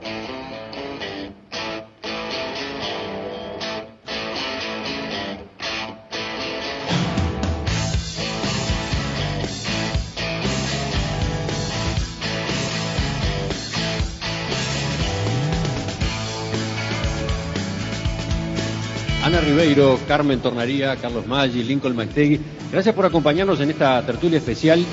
Ribeiro, 19.42 20.00
Carmen 20.08 20.40
Tornaría, 20.40 20.96
Carlos 20.96 21.26
Maggi, 21.28 21.64
Lincoln 21.64 21.96
Maestegui. 21.96 22.40
Gracias 22.72 22.94
por 22.96 23.06
acompañarnos 23.06 23.60
en 23.60 23.72
esta 23.72 24.06
tertulia 24.06 24.38
especial 24.38 24.86